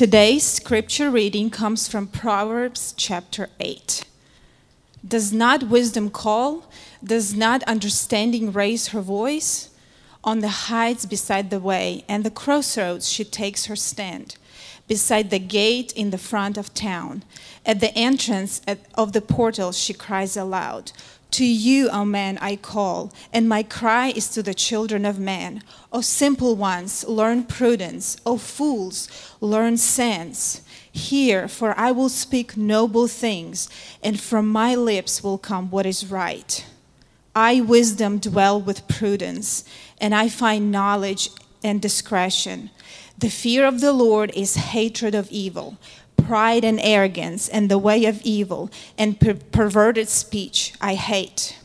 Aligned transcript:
Today's 0.00 0.44
scripture 0.44 1.10
reading 1.10 1.50
comes 1.50 1.86
from 1.86 2.06
Proverbs 2.06 2.94
chapter 2.96 3.50
8. 3.60 4.06
Does 5.06 5.30
not 5.30 5.64
wisdom 5.64 6.08
call? 6.08 6.64
Does 7.04 7.34
not 7.34 7.62
understanding 7.64 8.50
raise 8.50 8.88
her 8.88 9.02
voice? 9.02 9.68
On 10.24 10.38
the 10.38 10.70
heights 10.70 11.04
beside 11.04 11.50
the 11.50 11.60
way 11.60 12.06
and 12.08 12.24
the 12.24 12.30
crossroads 12.30 13.10
she 13.10 13.24
takes 13.24 13.66
her 13.66 13.76
stand, 13.76 14.36
beside 14.88 15.28
the 15.28 15.38
gate 15.38 15.92
in 15.92 16.08
the 16.08 16.16
front 16.16 16.56
of 16.56 16.72
town. 16.72 17.22
At 17.66 17.80
the 17.80 17.94
entrance 17.94 18.62
of 18.94 19.12
the 19.12 19.20
portal 19.20 19.70
she 19.70 19.92
cries 19.92 20.34
aloud. 20.34 20.92
To 21.32 21.44
you, 21.44 21.88
O 21.90 22.04
man, 22.04 22.38
I 22.38 22.56
call, 22.56 23.12
and 23.32 23.48
my 23.48 23.62
cry 23.62 24.08
is 24.08 24.28
to 24.30 24.42
the 24.42 24.54
children 24.54 25.04
of 25.04 25.20
men. 25.20 25.62
O 25.92 26.00
simple 26.00 26.56
ones, 26.56 27.04
learn 27.06 27.44
prudence. 27.44 28.16
O 28.26 28.36
fools, 28.36 29.08
learn 29.40 29.76
sense. 29.76 30.62
Hear, 30.90 31.46
for 31.46 31.78
I 31.78 31.92
will 31.92 32.08
speak 32.08 32.56
noble 32.56 33.06
things, 33.06 33.68
and 34.02 34.20
from 34.20 34.48
my 34.48 34.74
lips 34.74 35.22
will 35.22 35.38
come 35.38 35.70
what 35.70 35.86
is 35.86 36.10
right. 36.10 36.64
I, 37.34 37.60
wisdom, 37.60 38.18
dwell 38.18 38.60
with 38.60 38.88
prudence, 38.88 39.64
and 40.00 40.14
I 40.14 40.28
find 40.28 40.72
knowledge 40.72 41.30
and 41.62 41.80
discretion. 41.80 42.70
The 43.16 43.30
fear 43.30 43.66
of 43.66 43.80
the 43.80 43.92
Lord 43.92 44.32
is 44.34 44.56
hatred 44.56 45.14
of 45.14 45.30
evil 45.30 45.78
pride 46.30 46.62
and 46.62 46.78
arrogance 46.80 47.48
and 47.48 47.68
the 47.68 47.76
way 47.76 48.04
of 48.04 48.22
evil 48.22 48.70
and 48.96 49.18
per- 49.18 49.34
perverted 49.34 50.08
speech 50.08 50.72
I 50.80 50.94
hate. 50.94 51.58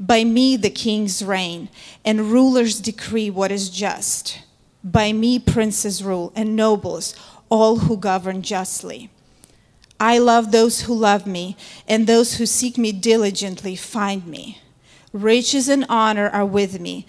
By 0.00 0.24
me 0.24 0.56
the 0.56 0.68
kings 0.68 1.22
reign 1.22 1.68
and 2.04 2.32
rulers 2.32 2.80
decree 2.80 3.30
what 3.30 3.52
is 3.52 3.70
just. 3.70 4.40
By 4.82 5.12
me 5.12 5.38
princes 5.38 6.02
rule 6.02 6.32
and 6.34 6.56
nobles, 6.56 7.14
all 7.48 7.76
who 7.76 7.96
govern 7.96 8.42
justly. 8.42 9.10
I 10.00 10.18
love 10.18 10.50
those 10.50 10.80
who 10.82 10.94
love 10.94 11.24
me, 11.24 11.56
and 11.86 12.08
those 12.08 12.38
who 12.38 12.46
seek 12.46 12.76
me 12.76 12.90
diligently 12.90 13.76
find 13.76 14.26
me. 14.26 14.58
Riches 15.12 15.68
and 15.68 15.86
honor 15.88 16.28
are 16.30 16.46
with 16.46 16.80
me, 16.80 17.06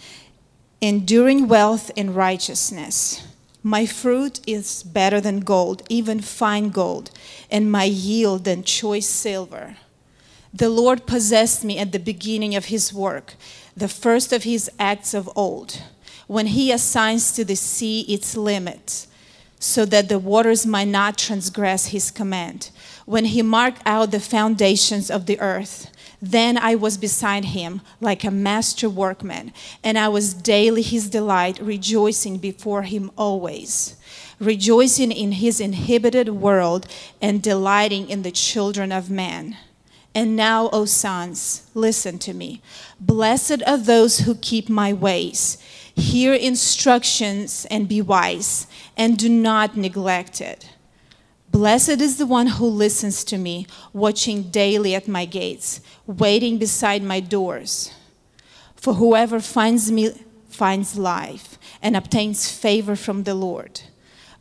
enduring 0.82 1.48
wealth 1.48 1.90
and 1.98 2.16
righteousness. 2.16 3.26
My 3.64 3.86
fruit 3.86 4.40
is 4.48 4.82
better 4.82 5.22
than 5.22 5.42
gold, 5.42 5.84
even 5.88 6.20
fine 6.20 6.70
gold, 6.70 7.12
and 7.52 7.72
my 7.72 7.84
yield 7.84 8.46
than 8.46 8.64
choice 8.64 9.08
silver. 9.08 9.78
The 10.54 10.70
Lord 10.70 11.06
possessed 11.06 11.64
me 11.64 11.78
at 11.78 11.92
the 11.92 12.00
beginning 12.00 12.56
of 12.56 12.66
his 12.66 12.92
work, 12.92 13.36
the 13.78 13.88
first 13.88 14.34
of 14.34 14.44
his 14.44 14.70
acts 14.80 15.14
of 15.14 15.30
old, 15.36 15.82
when 16.28 16.48
he 16.48 16.72
assigns 16.72 17.32
to 17.34 17.46
the 17.46 17.56
sea 17.56 18.02
its 18.02 18.36
limits, 18.36 19.08
so 19.62 19.86
that 19.86 20.10
the 20.10 20.20
waters 20.20 20.66
might 20.66 20.90
not 20.90 21.18
transgress 21.18 21.88
his 21.88 22.12
command, 22.12 22.70
when 23.06 23.26
he 23.26 23.42
marked 23.42 23.82
out 23.86 24.12
the 24.12 24.20
foundations 24.20 25.10
of 25.10 25.26
the 25.26 25.40
earth 25.40 25.88
then 26.22 26.56
I 26.58 26.76
was 26.76 26.98
beside 26.98 27.46
him 27.46 27.82
like 28.00 28.24
a 28.24 28.30
master 28.30 28.88
workman, 28.88 29.54
and 29.84 29.98
I 29.98 30.08
was 30.08 30.36
daily 30.36 30.84
his 30.84 31.10
delight, 31.10 31.60
rejoicing 31.60 32.38
before 32.38 32.84
him 32.84 33.10
always, 33.18 33.96
rejoicing 34.40 35.12
in 35.12 35.34
his 35.34 35.60
inhibited 35.60 36.30
world 36.30 36.86
and 37.22 37.42
delighting 37.42 38.08
in 38.08 38.22
the 38.22 38.32
children 38.32 38.92
of 38.92 39.10
man. 39.10 39.58
And 40.14 40.36
now, 40.36 40.70
O 40.72 40.86
sons, 40.86 41.64
listen 41.74 42.20
to 42.20 42.34
me. 42.34 42.62
Blessed 43.00 43.64
are 43.66 43.78
those 43.78 44.20
who 44.20 44.36
keep 44.36 44.70
my 44.70 44.94
ways. 44.94 45.58
Hear 45.96 46.34
instructions 46.34 47.66
and 47.70 47.88
be 47.88 48.02
wise, 48.02 48.68
and 48.96 49.18
do 49.18 49.30
not 49.30 49.76
neglect 49.76 50.42
it. 50.42 50.70
Blessed 51.52 52.00
is 52.02 52.18
the 52.18 52.26
one 52.26 52.48
who 52.48 52.66
listens 52.66 53.26
to 53.26 53.38
me, 53.38 53.68
watching 53.92 54.44
daily 54.44 54.96
at 54.96 55.08
my 55.08 55.26
gates, 55.26 55.82
waiting 56.08 56.58
beside 56.58 57.04
my 57.04 57.20
doors. 57.20 57.94
For 58.76 58.94
whoever 58.96 59.40
finds 59.40 59.92
me 59.92 60.12
finds 60.50 60.98
life 60.98 61.58
and 61.82 61.96
obtains 61.96 62.50
favor 62.52 62.96
from 62.96 63.24
the 63.24 63.34
Lord. 63.34 63.82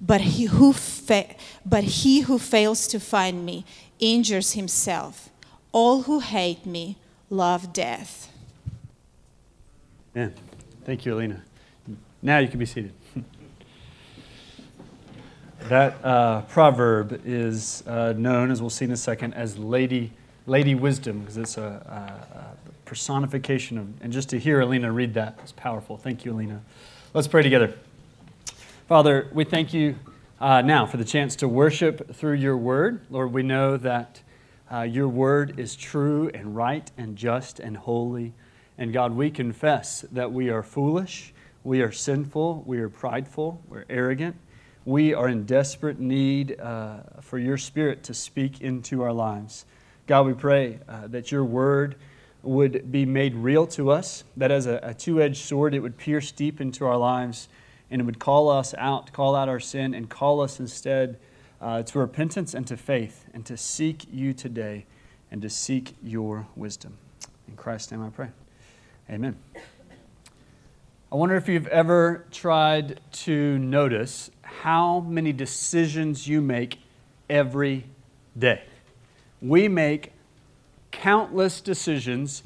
But 0.01 0.21
he 0.21 0.45
who, 0.45 0.73
fa- 0.73 1.35
but 1.65 1.85
he 1.85 2.21
who 2.21 2.39
fails 2.39 2.87
to 2.89 3.01
find 3.01 3.45
me 3.45 3.65
injures 3.99 4.53
himself. 4.53 5.31
All 5.73 6.03
who 6.03 6.21
hate 6.21 6.65
me 6.65 6.97
love 7.29 7.73
death. 7.73 8.31
Yeah. 10.15 10.31
Thank 10.85 11.05
you, 11.07 11.15
Alina. 11.15 11.43
Now 12.23 12.39
you 12.39 12.49
can 12.49 12.59
be 12.59 12.67
seated. 12.67 12.93
That 15.69 16.05
uh, 16.05 16.43
proverb 16.43 17.21
is 17.25 17.85
uh, 17.87 18.15
known, 18.17 18.51
as 18.51 18.61
we'll 18.61 18.71
see 18.71 18.87
in 18.87 18.91
a 18.91 18.97
second, 18.97 19.35
as 19.35 19.57
Lady, 19.57 20.11
Lady 20.47 20.75
Wisdom, 20.75 21.21
because 21.21 21.37
it's 21.37 21.59
a, 21.59 21.63
a, 21.63 22.39
a, 22.39 22.57
personification 22.87 23.79
of, 23.79 23.87
and 24.03 24.13
just 24.13 24.29
to 24.31 24.39
hear 24.39 24.61
Alina 24.61 24.91
read 24.91 25.15
that 25.15 25.39
is 25.45 25.53
powerful. 25.53 25.97
Thank 25.97 26.25
you, 26.25 26.33
Alina. 26.33 26.61
Let's 27.15 27.29
pray 27.29 27.45
together. 27.45 27.73
Father, 28.89 29.29
we 29.33 29.45
thank 29.45 29.73
you 29.73 29.95
uh, 30.41 30.63
now 30.63 30.87
for 30.87 30.97
the 30.97 31.05
chance 31.05 31.37
to 31.37 31.47
worship 31.47 32.17
through 32.17 32.33
your 32.33 32.57
word. 32.57 33.03
Lord, 33.09 33.33
we 33.33 33.45
know 33.45 33.77
that 33.77 34.23
uh, 34.73 34.83
your 34.83 35.07
word 35.07 35.61
is 35.61 35.77
true 35.77 36.31
and 36.35 36.57
right 36.57 36.91
and 36.99 37.15
just 37.15 37.61
and 37.61 37.77
holy. 37.77 38.33
And 38.77 38.93
God, 38.93 39.13
we 39.13 39.31
confess 39.31 40.01
that 40.11 40.33
we 40.33 40.51
are 40.51 40.65
foolish, 40.65 41.33
we 41.65 41.83
are 41.83 41.93
sinful, 41.93 42.65
we 42.67 42.79
are 42.79 42.89
prideful, 42.89 43.63
we're 43.69 43.85
arrogant 43.89 44.37
we 44.85 45.13
are 45.13 45.29
in 45.29 45.45
desperate 45.45 46.01
need 46.01 46.59
uh, 46.59 47.01
for 47.21 47.39
your 47.39 47.59
Spirit 47.59 48.03
to 48.05 48.15
speak 48.15 48.61
into 48.61 49.03
our 49.03 49.13
lives. 49.13 49.67
God, 50.07 50.27
we 50.27 50.33
pray 50.33 50.81
uh, 50.89 51.07
that 51.09 51.31
your 51.31 51.45
word 51.45 51.97
would 52.43 52.91
be 52.91 53.05
made 53.05 53.35
real 53.35 53.67
to 53.67 53.91
us, 53.91 54.25
that 54.37 54.51
as 54.51 54.67
a, 54.67 54.81
a 54.83 54.95
two 54.95 55.21
edged 55.21 55.45
sword, 55.45 55.75
it 55.75 55.81
would 55.81 55.99
pierce 55.99 56.33
deep 56.33 56.61
into 56.61 56.87
our 56.87 56.97
lives 56.97 57.49
and 57.91 58.01
it 58.01 58.05
would 58.05 58.19
call 58.19 58.49
us 58.49 58.73
out, 58.79 59.13
call 59.13 59.35
out 59.35 59.49
our 59.49 59.61
sin, 59.61 59.95
and 59.95 60.09
call 60.09 60.41
us 60.41 60.61
instead 60.61 61.19
uh, 61.61 61.83
to 61.83 61.99
repentance 61.99 62.55
and 62.55 62.67
to 62.67 62.77
faith, 62.77 63.27
and 63.35 63.45
to 63.45 63.57
seek 63.57 64.07
you 64.11 64.33
today 64.33 64.87
and 65.31 65.43
to 65.43 65.51
seek 65.51 65.97
your 66.03 66.47
wisdom. 66.57 66.97
In 67.49 67.57
Christ's 67.57 67.91
name 67.91 68.03
I 68.03 68.11
pray. 68.11 68.29
Amen. 69.11 69.37
I 71.13 71.17
wonder 71.17 71.35
if 71.35 71.49
you've 71.49 71.67
ever 71.67 72.25
tried 72.31 73.01
to 73.13 73.59
notice 73.59 74.31
how 74.43 75.01
many 75.01 75.33
decisions 75.33 76.29
you 76.29 76.41
make 76.41 76.79
every 77.29 77.87
day. 78.39 78.63
We 79.43 79.67
make 79.67 80.13
countless 80.93 81.61
decisions 81.61 82.45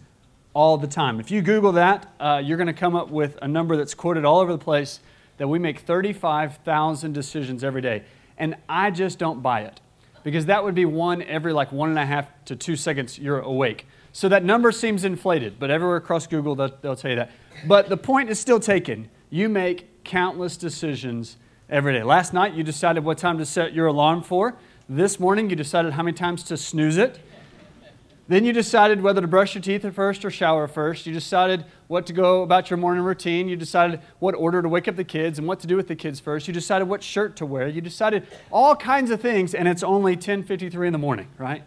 all 0.55 0.79
the 0.79 0.87
time. 0.87 1.21
If 1.21 1.31
you 1.31 1.43
Google 1.43 1.73
that, 1.73 2.11
uh, 2.19 2.41
you're 2.43 2.57
going 2.57 2.69
to 2.69 2.73
come 2.73 2.97
up 2.97 3.11
with 3.11 3.37
a 3.43 3.49
number 3.49 3.77
that's 3.77 3.93
quoted 3.93 4.25
all 4.25 4.41
over 4.41 4.53
the 4.53 4.59
place 4.59 5.01
that 5.37 5.47
we 5.47 5.59
make 5.59 5.81
35,000 5.81 7.13
decisions 7.13 7.63
every 7.63 7.83
day. 7.83 8.05
And 8.39 8.57
I 8.67 8.91
just 8.91 9.19
don't 9.19 9.43
buy 9.43 9.61
it 9.65 9.83
because 10.23 10.47
that 10.47 10.65
would 10.65 10.75
be 10.75 10.87
one 10.87 11.21
every 11.21 11.53
like 11.53 11.71
one 11.71 11.91
and 11.91 11.99
a 11.99 12.07
half 12.07 12.29
to 12.47 12.57
two 12.57 12.77
seconds 12.77 13.19
you're 13.19 13.41
awake. 13.41 13.87
So 14.13 14.31
that 14.31 14.43
number 14.43 14.73
seems 14.73 15.05
inflated, 15.05 15.59
but 15.59 15.71
everywhere 15.71 15.97
across 15.97 16.27
Google, 16.27 16.55
they'll, 16.55 16.75
they'll 16.81 16.97
tell 16.97 17.11
you 17.11 17.17
that. 17.19 17.31
But 17.67 17.89
the 17.89 17.97
point 17.97 18.31
is 18.31 18.39
still 18.39 18.61
taken. 18.61 19.09
You 19.31 19.49
make 19.49 20.05
countless 20.05 20.57
decisions 20.57 21.37
every 21.69 21.93
day. 21.93 22.03
Last 22.03 22.33
night, 22.33 22.55
you 22.55 22.63
decided 22.63 23.05
what 23.05 23.19
time 23.19 23.39
to 23.39 23.47
set 23.47 23.73
your 23.73 23.87
alarm 23.87 24.23
for. 24.23 24.57
This 24.89 25.19
morning, 25.19 25.49
you 25.51 25.57
decided 25.57 25.95
how 25.95 26.03
many 26.03 26.17
times 26.17 26.43
to 26.45 26.57
snooze 26.57 26.99
it. 26.99 27.19
Then 28.27 28.45
you 28.45 28.55
decided 28.55 29.03
whether 29.03 29.21
to 29.21 29.27
brush 29.27 29.55
your 29.55 29.61
teeth 29.61 29.85
first 29.95 30.25
or 30.25 30.31
shower 30.31 30.67
first. 30.67 31.07
You 31.07 31.13
decided 31.13 31.65
what 31.89 32.07
to 32.07 32.15
go 32.15 32.43
about 32.43 32.71
your 32.71 32.79
morning 32.79 33.05
routine. 33.05 33.49
You 33.49 33.57
decided 33.57 34.01
what 34.19 34.35
order 34.35 34.63
to 34.63 34.69
wake 34.69 34.89
up 34.89 34.97
the 34.97 35.05
kids 35.05 35.39
and 35.39 35.47
what 35.47 35.61
to 35.61 35.67
do 35.67 35.77
with 35.77 35.89
the 35.89 35.97
kids 35.97 36.21
first. 36.21 36.49
You 36.49 36.55
decided 36.55 36.89
what 36.89 37.03
shirt 37.03 37.37
to 37.37 37.47
wear. 37.47 37.69
You 37.69 37.83
decided 37.83 38.27
all 38.51 38.77
kinds 38.77 39.11
of 39.11 39.21
things, 39.21 39.55
and 39.55 39.69
it's 39.69 39.83
only 39.83 40.17
10:53 40.17 40.87
in 40.87 40.93
the 40.95 40.99
morning, 40.99 41.29
right? 41.37 41.65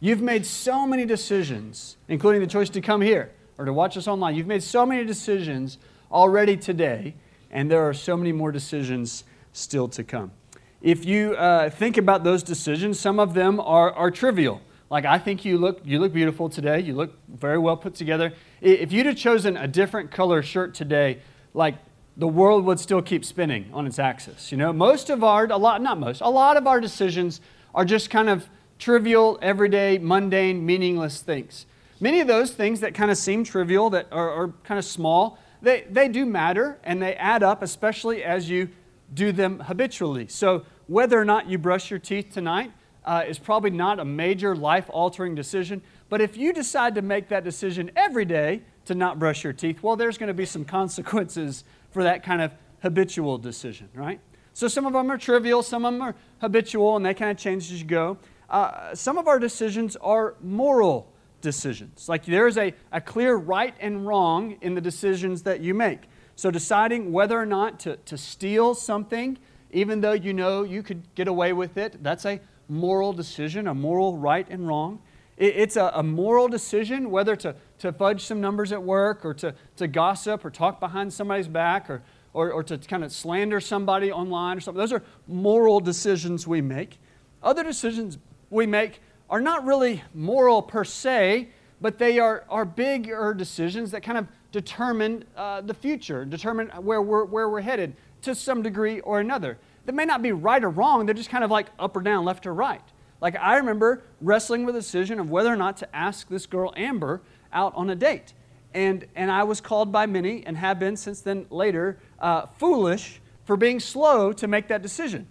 You've 0.00 0.22
made 0.22 0.44
so 0.44 0.86
many 0.88 1.04
decisions, 1.04 1.96
including 2.08 2.40
the 2.40 2.48
choice 2.48 2.68
to 2.70 2.80
come 2.80 3.00
here 3.00 3.30
or 3.58 3.64
to 3.64 3.72
watch 3.72 3.96
us 3.96 4.08
online. 4.08 4.34
You've 4.34 4.46
made 4.46 4.62
so 4.62 4.86
many 4.86 5.04
decisions 5.04 5.78
already 6.10 6.56
today, 6.56 7.14
and 7.50 7.70
there 7.70 7.86
are 7.88 7.94
so 7.94 8.16
many 8.16 8.32
more 8.32 8.52
decisions 8.52 9.24
still 9.52 9.88
to 9.88 10.04
come. 10.04 10.32
If 10.80 11.04
you 11.04 11.34
uh, 11.34 11.70
think 11.70 11.96
about 11.96 12.24
those 12.24 12.42
decisions, 12.42 12.98
some 12.98 13.20
of 13.20 13.34
them 13.34 13.60
are, 13.60 13.92
are 13.92 14.10
trivial. 14.10 14.60
Like, 14.90 15.04
I 15.04 15.18
think 15.18 15.44
you 15.44 15.56
look, 15.58 15.80
you 15.84 16.00
look 16.00 16.12
beautiful 16.12 16.50
today. 16.50 16.80
You 16.80 16.94
look 16.94 17.16
very 17.28 17.58
well 17.58 17.76
put 17.76 17.94
together. 17.94 18.32
If 18.60 18.92
you'd 18.92 19.06
have 19.06 19.16
chosen 19.16 19.56
a 19.56 19.66
different 19.66 20.10
color 20.10 20.42
shirt 20.42 20.74
today, 20.74 21.20
like, 21.54 21.76
the 22.16 22.28
world 22.28 22.64
would 22.66 22.78
still 22.78 23.00
keep 23.00 23.24
spinning 23.24 23.70
on 23.72 23.86
its 23.86 23.98
axis. 23.98 24.52
You 24.52 24.58
know, 24.58 24.72
most 24.72 25.08
of 25.08 25.24
our, 25.24 25.46
a 25.46 25.56
lot, 25.56 25.80
not 25.80 25.98
most, 25.98 26.20
a 26.20 26.28
lot 26.28 26.58
of 26.58 26.66
our 26.66 26.80
decisions 26.80 27.40
are 27.74 27.86
just 27.86 28.10
kind 28.10 28.28
of 28.28 28.48
trivial, 28.78 29.38
everyday, 29.40 29.96
mundane, 29.96 30.66
meaningless 30.66 31.22
things. 31.22 31.64
Many 32.02 32.18
of 32.18 32.26
those 32.26 32.50
things 32.50 32.80
that 32.80 32.94
kind 32.94 33.12
of 33.12 33.16
seem 33.16 33.44
trivial, 33.44 33.88
that 33.90 34.08
are, 34.10 34.28
are 34.28 34.48
kind 34.64 34.76
of 34.76 34.84
small, 34.84 35.38
they, 35.62 35.86
they 35.88 36.08
do 36.08 36.26
matter 36.26 36.80
and 36.82 37.00
they 37.00 37.14
add 37.14 37.44
up, 37.44 37.62
especially 37.62 38.24
as 38.24 38.50
you 38.50 38.70
do 39.14 39.30
them 39.30 39.60
habitually. 39.60 40.26
So 40.26 40.64
whether 40.88 41.16
or 41.16 41.24
not 41.24 41.48
you 41.48 41.58
brush 41.58 41.90
your 41.90 42.00
teeth 42.00 42.32
tonight 42.32 42.72
uh, 43.04 43.22
is 43.28 43.38
probably 43.38 43.70
not 43.70 44.00
a 44.00 44.04
major 44.04 44.56
life 44.56 44.86
altering 44.88 45.36
decision. 45.36 45.80
But 46.08 46.20
if 46.20 46.36
you 46.36 46.52
decide 46.52 46.96
to 46.96 47.02
make 47.02 47.28
that 47.28 47.44
decision 47.44 47.92
every 47.94 48.24
day 48.24 48.62
to 48.86 48.96
not 48.96 49.20
brush 49.20 49.44
your 49.44 49.52
teeth, 49.52 49.80
well, 49.80 49.94
there's 49.94 50.18
going 50.18 50.26
to 50.26 50.34
be 50.34 50.44
some 50.44 50.64
consequences 50.80 51.62
for 51.92 52.02
that 52.02 52.24
kind 52.24 52.42
of 52.42 52.50
habitual 52.82 53.38
decision, 53.38 53.88
right? 53.94 54.18
So 54.54 54.66
some 54.66 54.86
of 54.86 54.92
them 54.92 55.08
are 55.08 55.18
trivial, 55.18 55.62
some 55.62 55.84
of 55.84 55.92
them 55.92 56.02
are 56.02 56.16
habitual, 56.40 56.96
and 56.96 57.06
they 57.06 57.14
kind 57.14 57.30
of 57.30 57.36
change 57.36 57.70
as 57.70 57.80
you 57.80 57.86
go. 57.86 58.18
Uh, 58.50 58.92
some 58.92 59.18
of 59.18 59.28
our 59.28 59.38
decisions 59.38 59.94
are 59.94 60.34
moral 60.42 61.11
decisions. 61.42 62.08
Like 62.08 62.24
there's 62.24 62.56
a, 62.56 62.72
a 62.90 63.00
clear 63.00 63.36
right 63.36 63.74
and 63.80 64.06
wrong 64.06 64.56
in 64.62 64.74
the 64.74 64.80
decisions 64.80 65.42
that 65.42 65.60
you 65.60 65.74
make. 65.74 66.00
So 66.36 66.50
deciding 66.50 67.12
whether 67.12 67.38
or 67.38 67.44
not 67.44 67.80
to, 67.80 67.96
to 67.96 68.16
steal 68.16 68.74
something, 68.74 69.36
even 69.70 70.00
though 70.00 70.12
you 70.12 70.32
know 70.32 70.62
you 70.62 70.82
could 70.82 71.02
get 71.14 71.28
away 71.28 71.52
with 71.52 71.76
it, 71.76 72.02
that's 72.02 72.24
a 72.24 72.40
moral 72.68 73.12
decision, 73.12 73.66
a 73.66 73.74
moral 73.74 74.16
right 74.16 74.46
and 74.48 74.66
wrong. 74.66 75.00
It, 75.36 75.56
it's 75.56 75.76
a, 75.76 75.92
a 75.94 76.02
moral 76.02 76.48
decision 76.48 77.10
whether 77.10 77.36
to, 77.36 77.54
to 77.80 77.92
fudge 77.92 78.24
some 78.24 78.40
numbers 78.40 78.72
at 78.72 78.82
work 78.82 79.24
or 79.24 79.34
to, 79.34 79.54
to 79.76 79.86
gossip 79.86 80.44
or 80.44 80.50
talk 80.50 80.80
behind 80.80 81.12
somebody's 81.12 81.48
back 81.48 81.90
or, 81.90 82.02
or, 82.32 82.50
or 82.50 82.62
to 82.62 82.78
kind 82.78 83.04
of 83.04 83.12
slander 83.12 83.60
somebody 83.60 84.10
online 84.10 84.56
or 84.56 84.60
something. 84.60 84.78
Those 84.78 84.92
are 84.92 85.02
moral 85.26 85.80
decisions 85.80 86.46
we 86.46 86.62
make. 86.62 86.98
Other 87.42 87.62
decisions 87.62 88.18
we 88.50 88.66
make 88.66 89.00
are 89.32 89.40
not 89.40 89.64
really 89.64 90.02
moral 90.12 90.60
per 90.60 90.84
se, 90.84 91.48
but 91.80 91.98
they 91.98 92.18
are, 92.18 92.44
are 92.50 92.66
bigger 92.66 93.32
decisions 93.32 93.90
that 93.90 94.02
kind 94.02 94.18
of 94.18 94.28
determine 94.52 95.24
uh, 95.38 95.62
the 95.62 95.72
future, 95.72 96.26
determine 96.26 96.68
where 96.68 97.00
we're, 97.00 97.24
where 97.24 97.48
we're 97.48 97.62
headed 97.62 97.96
to 98.20 98.34
some 98.34 98.62
degree 98.62 99.00
or 99.00 99.20
another. 99.20 99.56
They 99.86 99.92
may 99.92 100.04
not 100.04 100.20
be 100.20 100.32
right 100.32 100.62
or 100.62 100.68
wrong, 100.68 101.06
they're 101.06 101.14
just 101.14 101.30
kind 101.30 101.42
of 101.42 101.50
like 101.50 101.68
up 101.78 101.96
or 101.96 102.02
down, 102.02 102.26
left 102.26 102.46
or 102.46 102.52
right. 102.52 102.82
Like 103.22 103.34
I 103.36 103.56
remember 103.56 104.02
wrestling 104.20 104.66
with 104.66 104.74
the 104.74 104.82
decision 104.82 105.18
of 105.18 105.30
whether 105.30 105.50
or 105.50 105.56
not 105.56 105.78
to 105.78 105.96
ask 105.96 106.28
this 106.28 106.44
girl, 106.44 106.74
Amber, 106.76 107.22
out 107.54 107.74
on 107.74 107.88
a 107.88 107.94
date. 107.94 108.34
And, 108.74 109.06
and 109.16 109.30
I 109.30 109.44
was 109.44 109.62
called 109.62 109.90
by 109.90 110.04
many, 110.04 110.44
and 110.44 110.58
have 110.58 110.78
been 110.78 110.96
since 110.96 111.22
then 111.22 111.46
later, 111.48 111.98
uh, 112.18 112.46
foolish 112.58 113.22
for 113.44 113.56
being 113.56 113.80
slow 113.80 114.34
to 114.34 114.46
make 114.46 114.68
that 114.68 114.82
decision. 114.82 115.26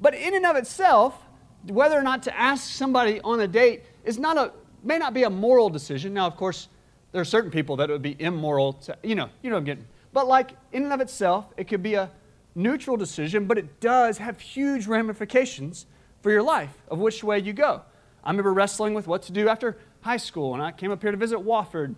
But 0.00 0.14
in 0.14 0.34
and 0.34 0.46
of 0.46 0.56
itself, 0.56 1.22
whether 1.66 1.98
or 1.98 2.02
not 2.02 2.22
to 2.24 2.38
ask 2.38 2.70
somebody 2.70 3.20
on 3.20 3.40
a 3.40 3.48
date 3.48 3.84
is 4.04 4.18
not 4.18 4.36
a, 4.36 4.52
may 4.82 4.98
not 4.98 5.14
be 5.14 5.22
a 5.22 5.30
moral 5.30 5.70
decision. 5.70 6.14
Now, 6.14 6.26
of 6.26 6.36
course, 6.36 6.68
there 7.12 7.20
are 7.20 7.26
certain 7.26 7.50
people 7.50 7.76
that 7.76 7.90
it 7.90 7.92
would 7.92 8.02
be 8.02 8.16
immoral 8.18 8.72
to, 8.74 8.96
you 9.02 9.14
know, 9.14 9.28
you 9.42 9.50
don't 9.50 9.64
get 9.64 9.78
But 10.12 10.26
like 10.26 10.52
in 10.72 10.84
and 10.84 10.92
of 10.92 11.00
itself, 11.00 11.46
it 11.56 11.68
could 11.68 11.82
be 11.82 11.94
a 11.94 12.10
neutral 12.54 12.96
decision, 12.96 13.46
but 13.46 13.58
it 13.58 13.80
does 13.80 14.18
have 14.18 14.40
huge 14.40 14.86
ramifications 14.86 15.86
for 16.22 16.30
your 16.30 16.42
life 16.42 16.74
of 16.88 16.98
which 16.98 17.22
way 17.22 17.38
you 17.38 17.52
go. 17.52 17.82
I 18.24 18.30
remember 18.30 18.52
wrestling 18.52 18.94
with 18.94 19.06
what 19.06 19.22
to 19.22 19.32
do 19.32 19.48
after 19.48 19.76
high 20.02 20.16
school, 20.16 20.54
and 20.54 20.62
I 20.62 20.72
came 20.72 20.90
up 20.90 21.02
here 21.02 21.10
to 21.10 21.16
visit 21.16 21.38
Wofford. 21.38 21.94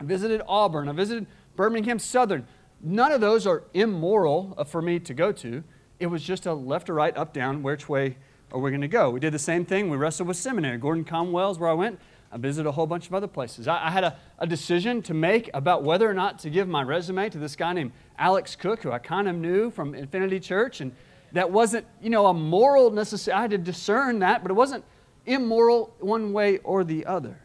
I 0.00 0.04
visited 0.04 0.42
Auburn. 0.48 0.88
I 0.88 0.92
visited 0.92 1.26
Birmingham 1.54 1.98
Southern. 1.98 2.46
None 2.80 3.12
of 3.12 3.20
those 3.20 3.46
are 3.46 3.64
immoral 3.72 4.54
uh, 4.58 4.64
for 4.64 4.82
me 4.82 4.98
to 5.00 5.14
go 5.14 5.30
to. 5.32 5.62
It 6.00 6.06
was 6.06 6.22
just 6.22 6.46
a 6.46 6.54
left 6.54 6.90
or 6.90 6.94
right, 6.94 7.16
up, 7.16 7.32
down, 7.32 7.62
which 7.62 7.88
way 7.88 8.16
are 8.52 8.60
we're 8.60 8.70
going 8.70 8.82
to 8.82 8.88
go? 8.88 9.10
We 9.10 9.20
did 9.20 9.32
the 9.32 9.38
same 9.38 9.64
thing. 9.64 9.88
We 9.88 9.96
wrestled 9.96 10.28
with 10.28 10.36
seminary. 10.36 10.76
Gordon 10.78 11.04
Conwell's 11.04 11.58
where 11.58 11.70
I 11.70 11.74
went. 11.74 11.98
I 12.30 12.38
visited 12.38 12.68
a 12.68 12.72
whole 12.72 12.86
bunch 12.86 13.06
of 13.06 13.14
other 13.14 13.26
places. 13.26 13.66
I, 13.66 13.86
I 13.86 13.90
had 13.90 14.04
a, 14.04 14.16
a, 14.38 14.46
decision 14.46 15.02
to 15.02 15.14
make 15.14 15.50
about 15.52 15.82
whether 15.82 16.08
or 16.08 16.14
not 16.14 16.38
to 16.40 16.50
give 16.50 16.66
my 16.66 16.82
resume 16.82 17.28
to 17.28 17.38
this 17.38 17.56
guy 17.56 17.72
named 17.74 17.92
Alex 18.18 18.56
Cook, 18.56 18.82
who 18.82 18.90
I 18.90 18.98
kind 18.98 19.28
of 19.28 19.36
knew 19.36 19.70
from 19.70 19.94
Infinity 19.94 20.40
Church. 20.40 20.80
And 20.80 20.92
that 21.32 21.50
wasn't, 21.50 21.86
you 22.00 22.08
know, 22.08 22.26
a 22.26 22.34
moral 22.34 22.90
necessary. 22.90 23.36
I 23.36 23.42
had 23.42 23.50
to 23.50 23.58
discern 23.58 24.20
that, 24.20 24.42
but 24.42 24.50
it 24.50 24.54
wasn't 24.54 24.84
immoral 25.26 25.94
one 26.00 26.32
way 26.32 26.58
or 26.58 26.84
the 26.84 27.04
other. 27.06 27.38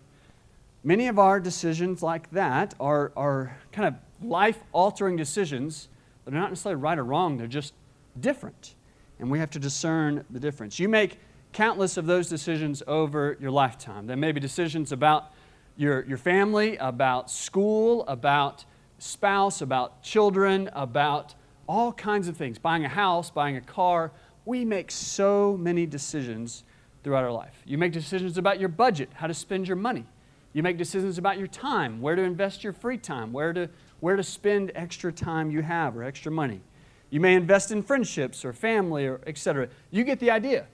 Many 0.83 1.07
of 1.07 1.19
our 1.19 1.39
decisions 1.39 2.01
like 2.01 2.29
that 2.31 2.73
are, 2.79 3.11
are 3.17 3.57
kind 3.73 3.87
of 3.87 4.25
life 4.25 4.59
altering 4.71 5.17
decisions, 5.17 5.89
but 6.23 6.31
they're 6.31 6.39
not 6.39 6.49
necessarily 6.49 6.81
right 6.81 6.97
or 6.97 7.03
wrong, 7.03 7.37
they're 7.37 7.47
just 7.47 7.73
different. 8.19 8.75
And 9.19 9.31
we 9.31 9.39
have 9.39 9.49
to 9.51 9.59
discern 9.59 10.23
the 10.29 10.39
difference. 10.39 10.79
You 10.79 10.89
make 10.89 11.19
countless 11.53 11.97
of 11.97 12.05
those 12.05 12.29
decisions 12.29 12.83
over 12.87 13.37
your 13.39 13.51
lifetime. 13.51 14.07
There 14.07 14.17
may 14.17 14.31
be 14.31 14.39
decisions 14.39 14.91
about 14.91 15.31
your, 15.75 16.05
your 16.05 16.17
family, 16.17 16.77
about 16.77 17.31
school, 17.31 18.05
about 18.07 18.65
spouse, 18.99 19.61
about 19.61 20.01
children, 20.03 20.69
about 20.73 21.35
all 21.67 21.91
kinds 21.93 22.27
of 22.27 22.37
things 22.37 22.57
buying 22.57 22.85
a 22.85 22.89
house, 22.89 23.29
buying 23.29 23.57
a 23.57 23.61
car. 23.61 24.11
We 24.45 24.65
make 24.65 24.91
so 24.91 25.57
many 25.57 25.85
decisions 25.85 26.63
throughout 27.03 27.23
our 27.23 27.31
life. 27.31 27.61
You 27.65 27.77
make 27.77 27.93
decisions 27.93 28.37
about 28.37 28.59
your 28.59 28.69
budget, 28.69 29.09
how 29.13 29.27
to 29.27 29.33
spend 29.33 29.67
your 29.67 29.77
money. 29.77 30.05
You 30.53 30.63
make 30.63 30.77
decisions 30.77 31.17
about 31.17 31.37
your 31.37 31.47
time, 31.47 32.01
where 32.01 32.15
to 32.15 32.21
invest 32.21 32.63
your 32.63 32.73
free 32.73 32.97
time, 32.97 33.31
where 33.31 33.53
to, 33.53 33.69
where 33.99 34.15
to 34.15 34.23
spend 34.23 34.71
extra 34.73 35.11
time 35.11 35.51
you 35.51 35.61
have 35.61 35.95
or 35.95 36.03
extra 36.03 36.31
money. 36.31 36.61
You 37.09 37.19
may 37.19 37.35
invest 37.35 37.71
in 37.71 37.83
friendships 37.83 38.43
or 38.43 38.53
family 38.53 39.05
or 39.05 39.21
etc. 39.25 39.69
You 39.91 40.03
get 40.03 40.19
the 40.19 40.31
idea 40.31 40.67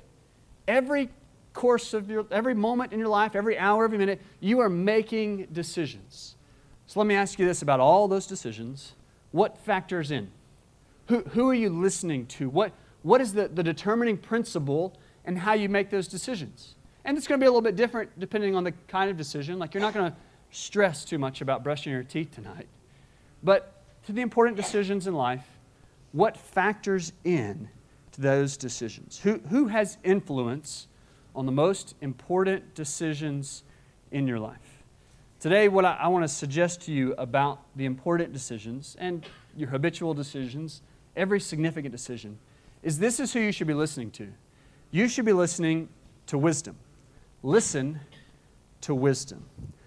every 0.68 1.10
course 1.54 1.94
of 1.94 2.10
your, 2.10 2.26
every 2.32 2.54
moment 2.54 2.94
in 2.94 3.00
your 3.00 3.08
life, 3.08 3.36
every 3.36 3.58
hour, 3.58 3.84
every 3.84 3.98
minute, 3.98 4.22
you 4.40 4.60
are 4.60 4.70
making 4.70 5.48
decisions. 5.52 6.36
So 6.88 7.00
let 7.00 7.08
me 7.08 7.16
ask 7.16 7.40
you 7.40 7.46
this 7.46 7.62
about 7.62 7.80
all 7.80 8.08
those 8.08 8.26
decisions. 8.26 8.94
What 9.32 9.58
factors 9.58 10.12
in? 10.12 10.30
Who, 11.08 11.22
who 11.22 11.50
are 11.50 11.54
you 11.54 11.70
listening 11.70 12.26
to? 12.28 12.50
What, 12.50 12.72
what 13.04 13.22
is 13.22 13.34
the, 13.34 13.48
the 13.48 13.64
determining 13.64 14.18
principle 14.18 14.98
and 15.26 15.38
how 15.38 15.54
you 15.54 15.70
make 15.70 15.90
those 15.90 16.08
decisions? 16.08 16.76
And 17.06 17.18
it's 17.18 17.28
going 17.28 17.40
to 17.40 17.44
be 17.44 17.48
a 17.48 17.50
little 17.50 17.62
bit 17.62 17.76
different 17.76 18.18
depending 18.20 18.56
on 18.56 18.64
the 18.64 18.72
kind 18.88 19.10
of 19.10 19.18
decision. 19.18 19.60
Like, 19.60 19.74
you're 19.74 19.82
not 19.82 19.94
going 19.94 20.12
to 20.12 20.18
stress 20.52 21.04
too 21.04 21.18
much 21.18 21.42
about 21.42 21.64
brushing 21.64 21.92
your 21.92 22.04
teeth 22.04 22.34
tonight. 22.34 22.68
But 23.44 23.74
to 24.06 24.14
the 24.14 24.22
important 24.22 24.56
decisions 24.56 25.08
in 25.08 25.14
life, 25.14 25.46
what 26.14 26.38
factors 26.38 27.12
in 27.26 27.68
to 28.14 28.22
those 28.22 28.56
decisions? 28.56 29.20
Who, 29.20 29.40
who 29.50 29.68
has 29.68 29.98
influence 30.04 30.88
on 31.36 31.46
the 31.46 31.52
most 31.52 31.96
important 32.02 32.76
decisions 32.76 33.64
in 34.12 34.28
your 34.28 34.40
life? 34.40 34.84
Today, 35.40 35.68
what 35.68 35.84
I, 35.84 35.96
I 35.96 36.08
want 36.08 36.24
to 36.24 36.30
suggest 36.30 36.84
to 36.84 36.94
you 36.94 37.14
about 37.18 37.60
the 37.76 37.86
important 37.86 38.32
decisions 38.32 38.96
and 39.00 39.26
your 39.58 39.70
habitual 39.70 40.14
decisions, 40.14 40.82
every 41.18 41.42
significant 41.42 41.92
decision, 41.92 42.38
is 42.84 43.00
this 43.00 43.20
is 43.20 43.34
who 43.34 43.40
you 43.40 43.52
should 43.52 43.68
be 43.68 43.74
listening 43.74 44.12
to. 44.12 44.30
You 44.92 45.08
should 45.08 45.26
be 45.26 45.34
listening 45.34 45.90
to 46.28 46.38
wisdom. 46.38 46.78
Listen 47.42 48.00
to 48.82 48.94
wisdom. 48.94 49.44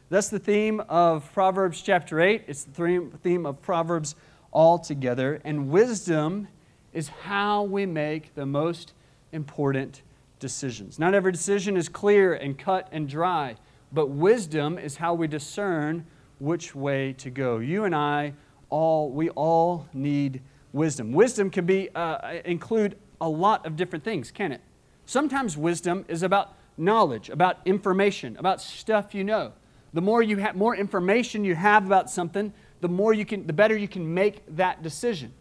That's 0.08 0.28
the 0.28 0.38
theme 0.38 0.80
of 0.88 1.32
Proverbs 1.32 1.80
chapter 1.82 2.20
8. 2.20 2.44
It's 2.48 2.64
the 2.64 3.10
theme 3.22 3.46
of 3.46 3.62
Proverbs 3.62 4.16
altogether. 4.52 5.40
And 5.44 5.68
wisdom 5.70 6.48
is 6.92 7.08
how 7.08 7.62
we 7.62 7.86
make 7.86 8.34
the 8.34 8.46
most 8.46 8.92
important 9.32 10.02
decisions. 10.38 10.98
Not 10.98 11.14
every 11.14 11.32
decision 11.32 11.76
is 11.76 11.88
clear 11.88 12.34
and 12.34 12.58
cut 12.58 12.88
and 12.92 13.08
dry, 13.08 13.56
but 13.92 14.08
wisdom 14.08 14.78
is 14.78 14.96
how 14.96 15.14
we 15.14 15.26
discern 15.26 16.06
which 16.38 16.74
way 16.74 17.12
to 17.14 17.30
go. 17.30 17.58
You 17.58 17.84
and 17.84 17.94
I 17.94 18.34
all 18.68 19.10
we 19.10 19.30
all 19.30 19.86
need 19.92 20.42
wisdom. 20.72 21.12
Wisdom 21.12 21.50
can 21.50 21.66
be 21.66 21.88
uh, 21.94 22.40
include 22.44 22.96
a 23.20 23.28
lot 23.28 23.64
of 23.64 23.76
different 23.76 24.04
things, 24.04 24.30
can 24.30 24.52
it? 24.52 24.60
Sometimes 25.06 25.56
wisdom 25.56 26.04
is 26.08 26.22
about 26.22 26.54
knowledge, 26.76 27.30
about 27.30 27.58
information, 27.64 28.36
about 28.36 28.60
stuff 28.60 29.14
you 29.14 29.24
know. 29.24 29.52
The 29.92 30.02
more 30.02 30.22
you 30.22 30.36
have 30.38 30.56
more 30.56 30.76
information 30.76 31.44
you 31.44 31.54
have 31.54 31.86
about 31.86 32.10
something, 32.10 32.52
the 32.80 32.88
more 32.88 33.12
you 33.12 33.24
can 33.24 33.46
the 33.46 33.52
better 33.52 33.76
you 33.76 33.88
can 33.88 34.12
make 34.12 34.42
that 34.56 34.82
decision. 34.82 35.32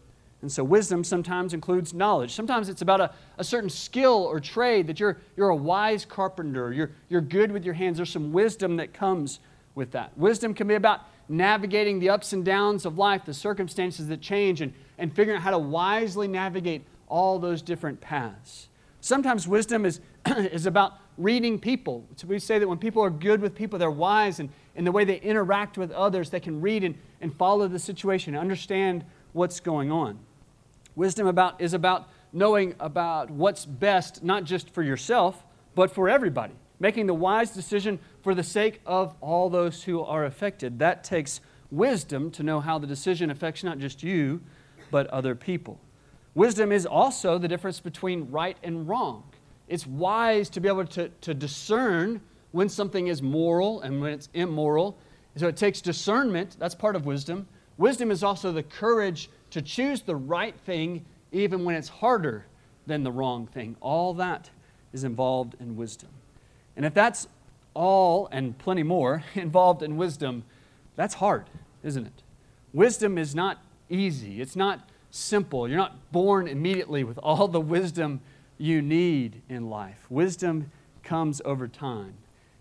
And 0.42 0.52
so 0.52 0.62
wisdom 0.62 1.02
sometimes 1.02 1.54
includes 1.54 1.94
knowledge. 1.94 2.32
Sometimes 2.32 2.68
it's 2.68 2.82
about 2.82 3.00
a, 3.00 3.10
a 3.38 3.44
certain 3.44 3.70
skill 3.70 4.22
or 4.22 4.38
trade 4.38 4.86
that 4.86 5.00
you're, 5.00 5.16
you're 5.36 5.48
a 5.48 5.56
wise 5.56 6.04
carpenter, 6.04 6.72
you're, 6.72 6.90
you're 7.08 7.22
good 7.22 7.50
with 7.50 7.64
your 7.64 7.74
hands. 7.74 7.96
There's 7.96 8.10
some 8.10 8.32
wisdom 8.32 8.76
that 8.76 8.92
comes 8.92 9.40
with 9.74 9.90
that. 9.92 10.16
Wisdom 10.16 10.54
can 10.54 10.68
be 10.68 10.74
about 10.74 11.00
navigating 11.28 11.98
the 11.98 12.10
ups 12.10 12.32
and 12.32 12.44
downs 12.44 12.84
of 12.86 12.98
life, 12.98 13.24
the 13.24 13.34
circumstances 13.34 14.08
that 14.08 14.20
change, 14.20 14.60
and, 14.60 14.72
and 14.98 15.14
figuring 15.14 15.38
out 15.38 15.42
how 15.42 15.50
to 15.50 15.58
wisely 15.58 16.28
navigate 16.28 16.84
all 17.08 17.38
those 17.38 17.62
different 17.62 18.00
paths. 18.00 18.68
Sometimes 19.00 19.48
wisdom 19.48 19.84
is, 19.84 20.00
is 20.26 20.66
about 20.66 20.94
reading 21.18 21.58
people. 21.58 22.06
So 22.16 22.26
we 22.26 22.38
say 22.38 22.58
that 22.58 22.68
when 22.68 22.78
people 22.78 23.02
are 23.02 23.10
good 23.10 23.40
with 23.40 23.54
people, 23.54 23.78
they're 23.78 23.90
wise, 23.90 24.38
and 24.38 24.50
in 24.76 24.84
the 24.84 24.92
way 24.92 25.04
they 25.04 25.20
interact 25.20 25.78
with 25.78 25.90
others, 25.90 26.30
they 26.30 26.40
can 26.40 26.60
read 26.60 26.84
and, 26.84 26.96
and 27.20 27.34
follow 27.34 27.66
the 27.66 27.78
situation, 27.78 28.36
understand 28.36 29.04
what's 29.32 29.58
going 29.58 29.90
on. 29.90 30.18
Wisdom 30.94 31.26
about, 31.26 31.60
is 31.60 31.74
about 31.74 32.08
knowing 32.32 32.74
about 32.78 33.30
what's 33.30 33.64
best, 33.64 34.22
not 34.22 34.44
just 34.44 34.70
for 34.70 34.82
yourself, 34.82 35.44
but 35.74 35.90
for 35.90 36.08
everybody. 36.08 36.54
Making 36.78 37.06
the 37.06 37.14
wise 37.14 37.50
decision 37.50 37.98
for 38.22 38.34
the 38.34 38.42
sake 38.42 38.80
of 38.84 39.14
all 39.20 39.48
those 39.48 39.84
who 39.84 40.02
are 40.02 40.24
affected. 40.24 40.78
That 40.78 41.02
takes 41.02 41.40
wisdom 41.70 42.30
to 42.32 42.42
know 42.42 42.60
how 42.60 42.78
the 42.78 42.86
decision 42.86 43.30
affects 43.30 43.64
not 43.64 43.78
just 43.78 44.02
you, 44.02 44.42
but 44.90 45.06
other 45.08 45.34
people. 45.34 45.80
Wisdom 46.34 46.70
is 46.70 46.84
also 46.84 47.38
the 47.38 47.48
difference 47.48 47.80
between 47.80 48.30
right 48.30 48.58
and 48.62 48.86
wrong. 48.86 49.24
It's 49.68 49.86
wise 49.86 50.50
to 50.50 50.60
be 50.60 50.68
able 50.68 50.84
to, 50.88 51.08
to 51.22 51.32
discern 51.32 52.20
when 52.56 52.70
something 52.70 53.08
is 53.08 53.20
moral 53.20 53.82
and 53.82 54.00
when 54.00 54.14
it's 54.14 54.30
immoral. 54.32 54.96
So 55.36 55.46
it 55.46 55.58
takes 55.58 55.82
discernment, 55.82 56.56
that's 56.58 56.74
part 56.74 56.96
of 56.96 57.04
wisdom. 57.04 57.46
Wisdom 57.76 58.10
is 58.10 58.22
also 58.22 58.50
the 58.50 58.62
courage 58.62 59.28
to 59.50 59.60
choose 59.60 60.00
the 60.00 60.16
right 60.16 60.58
thing 60.64 61.04
even 61.32 61.64
when 61.64 61.74
it's 61.74 61.90
harder 61.90 62.46
than 62.86 63.02
the 63.02 63.12
wrong 63.12 63.46
thing. 63.46 63.76
All 63.82 64.14
that 64.14 64.48
is 64.94 65.04
involved 65.04 65.54
in 65.60 65.76
wisdom. 65.76 66.08
And 66.76 66.86
if 66.86 66.94
that's 66.94 67.28
all 67.74 68.26
and 68.32 68.56
plenty 68.56 68.82
more 68.82 69.22
involved 69.34 69.82
in 69.82 69.98
wisdom, 69.98 70.42
that's 70.94 71.16
hard, 71.16 71.44
isn't 71.82 72.06
it? 72.06 72.22
Wisdom 72.72 73.18
is 73.18 73.34
not 73.34 73.62
easy. 73.90 74.40
It's 74.40 74.56
not 74.56 74.88
simple. 75.10 75.68
You're 75.68 75.76
not 75.76 76.10
born 76.10 76.48
immediately 76.48 77.04
with 77.04 77.18
all 77.18 77.48
the 77.48 77.60
wisdom 77.60 78.22
you 78.56 78.80
need 78.80 79.42
in 79.50 79.68
life. 79.68 80.06
Wisdom 80.08 80.70
comes 81.02 81.42
over 81.44 81.68
time. 81.68 82.14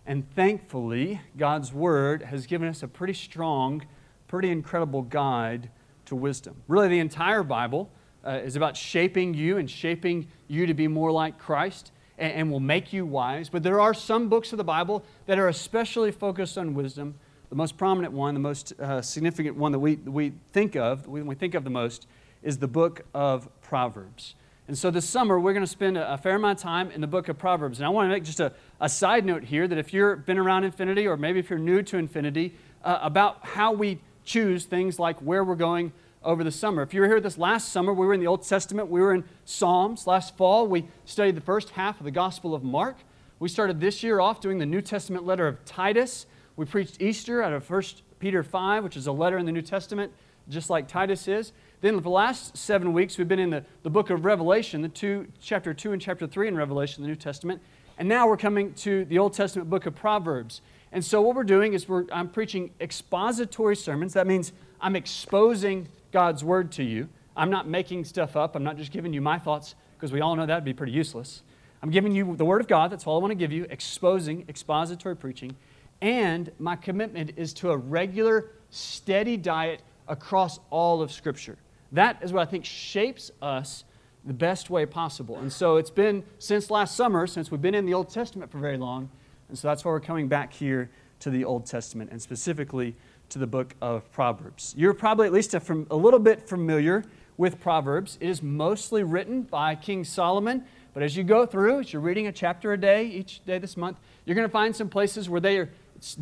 And 0.05 0.29
thankfully, 0.35 1.21
God's 1.35 1.73
Word 1.73 2.23
has 2.23 2.45
given 2.45 2.67
us 2.67 2.83
a 2.83 2.87
pretty 2.87 3.13
strong, 3.13 3.85
pretty 4.27 4.51
incredible 4.51 5.01
guide 5.01 5.69
to 6.05 6.15
wisdom. 6.15 6.61
Really, 6.67 6.87
the 6.89 6.99
entire 6.99 7.43
Bible 7.43 7.89
uh, 8.25 8.39
is 8.43 8.55
about 8.55 8.77
shaping 8.77 9.33
you 9.33 9.57
and 9.57 9.69
shaping 9.69 10.27
you 10.47 10.67
to 10.67 10.73
be 10.73 10.87
more 10.87 11.11
like 11.11 11.39
Christ 11.39 11.91
and, 12.17 12.33
and 12.33 12.51
will 12.51 12.59
make 12.59 12.93
you 12.93 13.05
wise. 13.05 13.49
But 13.49 13.63
there 13.63 13.79
are 13.79 13.93
some 13.93 14.29
books 14.29 14.51
of 14.51 14.57
the 14.57 14.63
Bible 14.63 15.03
that 15.25 15.39
are 15.39 15.47
especially 15.47 16.11
focused 16.11 16.57
on 16.57 16.73
wisdom. 16.75 17.15
The 17.49 17.55
most 17.55 17.77
prominent 17.77 18.13
one, 18.13 18.33
the 18.33 18.39
most 18.39 18.79
uh, 18.79 19.01
significant 19.01 19.57
one 19.57 19.71
that 19.71 19.79
we, 19.79 19.95
we 19.95 20.33
think 20.53 20.75
of, 20.75 21.07
when 21.07 21.25
we 21.25 21.35
think 21.35 21.55
of 21.55 21.63
the 21.63 21.69
most, 21.69 22.07
is 22.43 22.59
the 22.59 22.67
book 22.67 23.05
of 23.13 23.49
Proverbs. 23.61 24.35
And 24.67 24.75
so 24.75 24.89
this 24.89 25.07
summer, 25.07 25.39
we're 25.39 25.53
going 25.53 25.63
to 25.63 25.71
spend 25.71 25.95
a, 25.95 26.17
fair 26.17 26.35
amount 26.35 26.57
of 26.57 26.63
time 26.63 26.89
in 26.89 26.99
the 26.99 27.07
book 27.07 27.29
of 27.29 27.37
Proverbs. 27.37 27.77
And 27.77 27.85
I 27.85 27.89
want 27.89 28.07
to 28.07 28.09
make 28.09 28.23
just 28.23 28.39
a, 28.39 28.51
a 28.81 28.89
side 28.89 29.23
note 29.23 29.43
here 29.43 29.67
that 29.67 29.77
if 29.77 29.93
you've 29.93 30.25
been 30.25 30.39
around 30.39 30.63
Infinity, 30.63 31.05
or 31.05 31.17
maybe 31.17 31.37
if 31.37 31.51
you're 31.51 31.59
new 31.59 31.83
to 31.83 31.97
Infinity, 31.97 32.55
uh, 32.83 32.97
about 33.03 33.45
how 33.45 33.71
we 33.71 33.99
choose 34.23 34.65
things 34.65 34.97
like 34.97 35.19
where 35.19 35.43
we're 35.43 35.53
going 35.53 35.91
over 36.23 36.43
the 36.43 36.51
summer. 36.51 36.81
If 36.81 36.95
you 36.95 37.01
were 37.01 37.07
here 37.07 37.21
this 37.21 37.37
last 37.37 37.69
summer, 37.69 37.93
we 37.93 38.07
were 38.07 38.13
in 38.15 38.19
the 38.19 38.25
Old 38.25 38.41
Testament, 38.41 38.89
we 38.89 38.99
were 38.99 39.13
in 39.13 39.23
Psalms. 39.45 40.07
Last 40.07 40.35
fall, 40.35 40.67
we 40.67 40.87
studied 41.05 41.35
the 41.35 41.41
first 41.41 41.69
half 41.71 41.99
of 41.99 42.03
the 42.03 42.11
Gospel 42.11 42.55
of 42.55 42.63
Mark. 42.63 42.97
We 43.37 43.49
started 43.49 43.79
this 43.79 44.01
year 44.01 44.19
off 44.19 44.41
doing 44.41 44.57
the 44.57 44.65
New 44.65 44.81
Testament 44.81 45.25
letter 45.25 45.47
of 45.47 45.63
Titus. 45.65 46.25
We 46.55 46.65
preached 46.65 46.99
Easter 46.99 47.43
out 47.43 47.53
of 47.53 47.69
1 47.69 47.83
Peter 48.17 48.41
5, 48.41 48.83
which 48.83 48.97
is 48.97 49.05
a 49.05 49.11
letter 49.11 49.37
in 49.37 49.45
the 49.45 49.51
New 49.51 49.61
Testament, 49.61 50.11
just 50.49 50.71
like 50.71 50.87
Titus 50.87 51.27
is. 51.27 51.51
Then, 51.85 52.01
the 52.01 52.09
last 52.09 52.57
seven 52.57 52.93
weeks, 52.93 53.15
we've 53.19 53.27
been 53.27 53.37
in 53.37 53.51
the, 53.51 53.63
the 53.83 53.91
book 53.91 54.09
of 54.09 54.25
Revelation, 54.25 54.81
the 54.81 54.89
two, 54.89 55.27
chapter 55.39 55.71
2 55.71 55.91
and 55.91 56.01
chapter 56.01 56.25
3 56.25 56.47
in 56.47 56.57
Revelation, 56.57 57.03
the 57.03 57.07
New 57.07 57.15
Testament. 57.15 57.61
And 57.99 58.09
now 58.09 58.27
we're 58.27 58.37
coming 58.37 58.73
to 58.73 59.05
the 59.05 59.19
Old 59.19 59.33
Testament 59.33 59.69
book 59.69 59.85
of 59.85 59.93
Proverbs. 59.93 60.61
And 60.91 61.05
so, 61.05 61.21
what 61.21 61.35
we're 61.35 61.43
doing 61.43 61.73
is 61.73 61.87
we're, 61.87 62.05
I'm 62.11 62.27
preaching 62.27 62.71
expository 62.81 63.75
sermons. 63.75 64.13
That 64.13 64.25
means 64.25 64.51
I'm 64.81 64.95
exposing 64.95 65.87
God's 66.11 66.43
word 66.43 66.71
to 66.71 66.83
you. 66.83 67.07
I'm 67.37 67.51
not 67.51 67.67
making 67.67 68.05
stuff 68.05 68.35
up. 68.35 68.55
I'm 68.55 68.63
not 68.63 68.77
just 68.77 68.91
giving 68.91 69.13
you 69.13 69.21
my 69.21 69.37
thoughts 69.37 69.75
because 69.95 70.11
we 70.11 70.21
all 70.21 70.35
know 70.35 70.47
that 70.47 70.55
would 70.55 70.65
be 70.65 70.73
pretty 70.73 70.93
useless. 70.93 71.43
I'm 71.83 71.91
giving 71.91 72.15
you 72.15 72.35
the 72.35 72.45
word 72.45 72.61
of 72.61 72.67
God. 72.67 72.91
That's 72.91 73.05
all 73.05 73.19
I 73.19 73.21
want 73.21 73.29
to 73.29 73.35
give 73.35 73.51
you, 73.51 73.67
exposing, 73.69 74.43
expository 74.49 75.15
preaching. 75.15 75.55
And 76.01 76.51
my 76.57 76.77
commitment 76.77 77.33
is 77.37 77.53
to 77.53 77.69
a 77.69 77.77
regular, 77.77 78.49
steady 78.71 79.37
diet 79.37 79.83
across 80.07 80.59
all 80.71 81.03
of 81.03 81.11
Scripture. 81.11 81.59
That 81.95 82.19
is 82.21 82.33
what 82.33 82.41
I 82.41 82.51
think 82.51 82.65
shapes 82.65 83.31
us 83.41 83.85
the 84.25 84.33
best 84.33 84.69
way 84.69 84.85
possible. 84.85 85.37
And 85.37 85.51
so 85.51 85.77
it's 85.77 85.89
been 85.89 86.23
since 86.39 86.69
last 86.69 86.95
summer, 86.95 87.25
since 87.25 87.51
we've 87.51 87.61
been 87.61 87.75
in 87.75 87.85
the 87.85 87.93
Old 87.93 88.09
Testament 88.09 88.51
for 88.51 88.57
very 88.57 88.77
long. 88.77 89.09
And 89.47 89.57
so 89.57 89.69
that's 89.69 89.85
why 89.85 89.91
we're 89.91 90.01
coming 90.01 90.27
back 90.27 90.51
here 90.51 90.89
to 91.21 91.29
the 91.29 91.45
Old 91.45 91.65
Testament 91.65 92.11
and 92.11 92.21
specifically 92.21 92.95
to 93.29 93.39
the 93.39 93.47
book 93.47 93.75
of 93.81 94.11
Proverbs. 94.11 94.73
You're 94.77 94.93
probably 94.93 95.27
at 95.27 95.33
least 95.33 95.53
a, 95.53 95.85
a 95.89 95.95
little 95.95 96.19
bit 96.19 96.41
familiar 96.41 97.03
with 97.37 97.61
Proverbs. 97.61 98.17
It 98.19 98.29
is 98.29 98.43
mostly 98.43 99.03
written 99.03 99.43
by 99.43 99.75
King 99.75 100.03
Solomon, 100.03 100.65
but 100.93 101.01
as 101.01 101.15
you 101.15 101.23
go 101.23 101.45
through, 101.45 101.79
as 101.79 101.93
you're 101.93 102.01
reading 102.01 102.27
a 102.27 102.31
chapter 102.31 102.73
a 102.73 102.77
day 102.77 103.05
each 103.05 103.43
day 103.45 103.57
this 103.57 103.77
month, 103.77 103.99
you're 104.25 104.35
going 104.35 104.47
to 104.47 104.51
find 104.51 104.75
some 104.75 104.89
places 104.89 105.29
where 105.29 105.41
they 105.41 105.57
are 105.59 105.69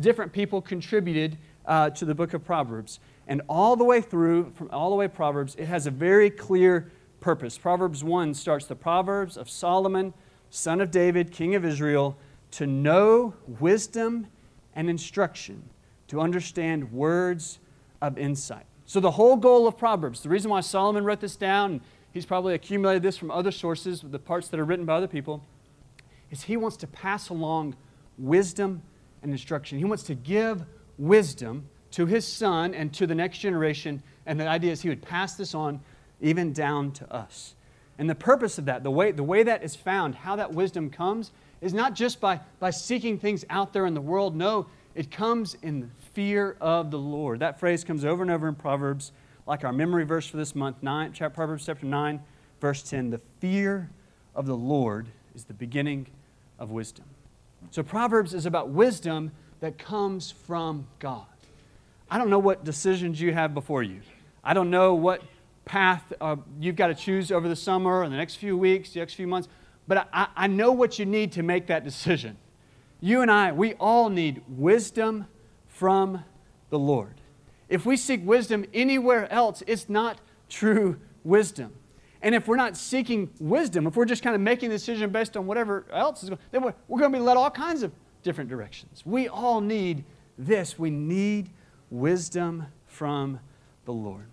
different 0.00 0.32
people 0.32 0.62
contributed 0.62 1.36
uh, 1.66 1.90
to 1.90 2.04
the 2.04 2.14
book 2.14 2.34
of 2.34 2.44
Proverbs. 2.44 3.00
And 3.26 3.42
all 3.48 3.76
the 3.76 3.84
way 3.84 4.00
through, 4.00 4.52
from 4.54 4.70
all 4.70 4.90
the 4.90 4.96
way 4.96 5.08
Proverbs, 5.08 5.54
it 5.56 5.66
has 5.66 5.86
a 5.86 5.90
very 5.90 6.30
clear 6.30 6.90
purpose. 7.20 7.56
Proverbs 7.56 8.04
1 8.04 8.34
starts 8.34 8.66
the 8.66 8.76
Proverbs 8.76 9.36
of 9.36 9.48
Solomon, 9.48 10.12
son 10.50 10.80
of 10.80 10.90
David, 10.90 11.32
king 11.32 11.54
of 11.54 11.64
Israel, 11.64 12.18
to 12.52 12.66
know 12.66 13.34
wisdom 13.60 14.26
and 14.74 14.90
instruction 14.90 15.62
to 16.08 16.20
understand 16.20 16.92
words 16.92 17.58
of 18.02 18.18
insight. 18.18 18.66
So, 18.86 19.00
the 19.00 19.12
whole 19.12 19.36
goal 19.36 19.66
of 19.66 19.78
Proverbs, 19.78 20.20
the 20.20 20.28
reason 20.28 20.50
why 20.50 20.60
Solomon 20.60 21.04
wrote 21.04 21.20
this 21.20 21.36
down, 21.36 21.80
he's 22.12 22.26
probably 22.26 22.54
accumulated 22.54 23.02
this 23.02 23.16
from 23.16 23.30
other 23.30 23.50
sources, 23.50 24.02
the 24.02 24.18
parts 24.18 24.48
that 24.48 24.60
are 24.60 24.64
written 24.64 24.84
by 24.84 24.96
other 24.96 25.08
people, 25.08 25.42
is 26.30 26.42
he 26.42 26.56
wants 26.56 26.76
to 26.78 26.86
pass 26.86 27.30
along 27.30 27.74
wisdom 28.18 28.82
and 29.22 29.32
instruction. 29.32 29.78
He 29.78 29.84
wants 29.84 30.02
to 30.04 30.14
give 30.14 30.64
wisdom 30.98 31.68
to 31.92 32.06
his 32.06 32.26
son 32.26 32.74
and 32.74 32.92
to 32.94 33.06
the 33.06 33.14
next 33.14 33.38
generation. 33.38 34.02
And 34.26 34.38
the 34.38 34.46
idea 34.46 34.72
is 34.72 34.82
he 34.82 34.88
would 34.88 35.02
pass 35.02 35.34
this 35.34 35.54
on 35.54 35.80
even 36.20 36.52
down 36.52 36.92
to 36.92 37.12
us. 37.12 37.54
And 37.98 38.10
the 38.10 38.14
purpose 38.14 38.58
of 38.58 38.64
that, 38.64 38.82
the 38.82 38.90
way, 38.90 39.12
the 39.12 39.22
way 39.22 39.42
that 39.44 39.62
is 39.62 39.76
found, 39.76 40.14
how 40.16 40.36
that 40.36 40.52
wisdom 40.52 40.90
comes, 40.90 41.30
is 41.60 41.72
not 41.72 41.94
just 41.94 42.20
by, 42.20 42.40
by 42.58 42.70
seeking 42.70 43.18
things 43.18 43.44
out 43.48 43.72
there 43.72 43.86
in 43.86 43.94
the 43.94 44.00
world. 44.00 44.34
No, 44.34 44.66
it 44.94 45.10
comes 45.10 45.56
in 45.62 45.80
the 45.80 45.88
fear 46.12 46.56
of 46.60 46.90
the 46.90 46.98
Lord. 46.98 47.40
That 47.40 47.60
phrase 47.60 47.84
comes 47.84 48.04
over 48.04 48.22
and 48.22 48.30
over 48.30 48.48
in 48.48 48.54
Proverbs, 48.54 49.12
like 49.46 49.64
our 49.64 49.72
memory 49.72 50.04
verse 50.04 50.26
for 50.26 50.36
this 50.36 50.54
month, 50.54 50.82
nine, 50.82 51.12
chapter, 51.12 51.34
Proverbs 51.34 51.66
chapter 51.66 51.86
9, 51.86 52.20
verse 52.60 52.82
10. 52.82 53.10
The 53.10 53.20
fear 53.40 53.90
of 54.34 54.46
the 54.46 54.56
Lord 54.56 55.08
is 55.34 55.44
the 55.44 55.54
beginning 55.54 56.08
of 56.58 56.70
wisdom. 56.70 57.04
So 57.70 57.82
Proverbs 57.82 58.34
is 58.34 58.46
about 58.46 58.70
wisdom 58.70 59.32
that 59.64 59.78
comes 59.78 60.30
from 60.30 60.86
God. 60.98 61.24
I 62.10 62.18
don't 62.18 62.28
know 62.28 62.38
what 62.38 62.64
decisions 62.64 63.18
you 63.18 63.32
have 63.32 63.54
before 63.54 63.82
you. 63.82 64.02
I 64.44 64.52
don't 64.52 64.68
know 64.68 64.92
what 64.94 65.22
path 65.64 66.12
uh, 66.20 66.36
you've 66.60 66.76
got 66.76 66.88
to 66.88 66.94
choose 66.94 67.32
over 67.32 67.48
the 67.48 67.56
summer 67.56 68.02
or 68.02 68.08
the 68.10 68.16
next 68.16 68.34
few 68.34 68.58
weeks, 68.58 68.90
the 68.90 68.98
next 69.00 69.14
few 69.14 69.26
months, 69.26 69.48
but 69.88 70.06
I, 70.12 70.26
I 70.36 70.46
know 70.48 70.70
what 70.72 70.98
you 70.98 71.06
need 71.06 71.32
to 71.32 71.42
make 71.42 71.68
that 71.68 71.82
decision. 71.82 72.36
You 73.00 73.22
and 73.22 73.30
I, 73.30 73.52
we 73.52 73.72
all 73.74 74.10
need 74.10 74.42
wisdom 74.48 75.28
from 75.66 76.22
the 76.68 76.78
Lord. 76.78 77.14
If 77.70 77.86
we 77.86 77.96
seek 77.96 78.20
wisdom 78.22 78.66
anywhere 78.74 79.32
else, 79.32 79.62
it's 79.66 79.88
not 79.88 80.20
true 80.50 81.00
wisdom. 81.24 81.72
And 82.20 82.34
if 82.34 82.46
we're 82.46 82.56
not 82.56 82.76
seeking 82.76 83.30
wisdom, 83.40 83.86
if 83.86 83.96
we're 83.96 84.04
just 84.04 84.22
kind 84.22 84.34
of 84.36 84.42
making 84.42 84.68
a 84.68 84.74
decision 84.74 85.08
based 85.08 85.38
on 85.38 85.46
whatever 85.46 85.86
else 85.90 86.22
is 86.22 86.28
going, 86.28 86.40
then 86.50 86.62
we're, 86.62 86.74
we're 86.86 87.00
going 87.00 87.12
to 87.12 87.18
be 87.18 87.24
led 87.24 87.38
all 87.38 87.50
kinds 87.50 87.82
of 87.82 87.92
different 88.24 88.50
directions. 88.50 89.02
We 89.06 89.28
all 89.28 89.60
need 89.60 90.04
this. 90.36 90.76
We 90.78 90.90
need 90.90 91.50
wisdom 91.90 92.66
from 92.88 93.38
the 93.84 93.92
Lord. 93.92 94.26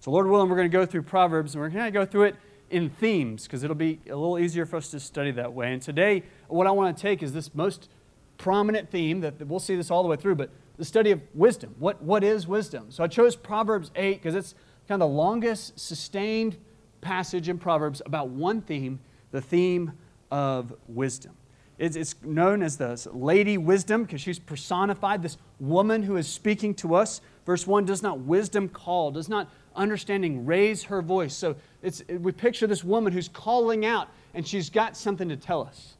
So, 0.00 0.10
Lord 0.10 0.26
willing, 0.26 0.48
we're 0.48 0.56
going 0.56 0.70
to 0.70 0.76
go 0.76 0.86
through 0.86 1.02
Proverbs, 1.02 1.54
and 1.54 1.60
we're 1.60 1.68
going 1.68 1.84
to 1.84 1.90
go 1.90 2.06
through 2.06 2.24
it 2.24 2.36
in 2.70 2.88
themes 2.88 3.44
because 3.44 3.62
it'll 3.62 3.76
be 3.76 4.00
a 4.06 4.16
little 4.16 4.38
easier 4.38 4.64
for 4.64 4.76
us 4.76 4.90
to 4.90 4.98
study 4.98 5.30
that 5.32 5.52
way. 5.52 5.72
And 5.72 5.82
today, 5.82 6.22
what 6.48 6.66
I 6.66 6.70
want 6.70 6.96
to 6.96 7.00
take 7.00 7.22
is 7.22 7.32
this 7.32 7.54
most 7.54 7.90
prominent 8.38 8.90
theme 8.90 9.20
that, 9.20 9.46
we'll 9.46 9.60
see 9.60 9.76
this 9.76 9.90
all 9.90 10.02
the 10.02 10.08
way 10.08 10.16
through, 10.16 10.36
but 10.36 10.50
the 10.78 10.84
study 10.84 11.10
of 11.10 11.20
wisdom. 11.34 11.74
What, 11.78 12.02
what 12.02 12.24
is 12.24 12.48
wisdom? 12.48 12.86
So 12.90 13.04
I 13.04 13.06
chose 13.06 13.36
Proverbs 13.36 13.90
8 13.94 14.20
because 14.20 14.34
it's 14.34 14.54
kind 14.88 15.00
of 15.00 15.08
the 15.10 15.14
longest 15.14 15.78
sustained 15.78 16.56
passage 17.00 17.48
in 17.48 17.58
Proverbs 17.58 18.02
about 18.04 18.30
one 18.30 18.62
theme, 18.62 18.98
the 19.30 19.40
theme 19.40 19.92
of 20.30 20.74
wisdom. 20.88 21.36
It's, 21.84 22.14
known 22.22 22.62
as 22.62 22.76
the 22.76 23.08
Lady 23.12 23.58
Wisdom 23.58 24.04
because 24.04 24.20
she's 24.20 24.38
personified, 24.38 25.20
this 25.20 25.36
woman 25.58 26.04
who 26.04 26.16
is 26.16 26.28
speaking 26.28 26.74
to 26.76 26.94
us. 26.94 27.20
Verse 27.44 27.66
1 27.66 27.84
does 27.84 28.02
not 28.02 28.20
wisdom 28.20 28.68
call, 28.68 29.10
does 29.10 29.28
not 29.28 29.50
understanding 29.74 30.46
raise 30.46 30.84
her 30.84 31.02
voice. 31.02 31.34
So 31.34 31.56
it's, 31.82 32.04
we 32.08 32.30
picture 32.30 32.68
this 32.68 32.84
woman 32.84 33.12
who's 33.12 33.26
calling 33.26 33.84
out 33.84 34.08
and 34.32 34.46
she's 34.46 34.70
got 34.70 34.96
something 34.96 35.28
to 35.28 35.36
tell 35.36 35.62
us 35.62 35.94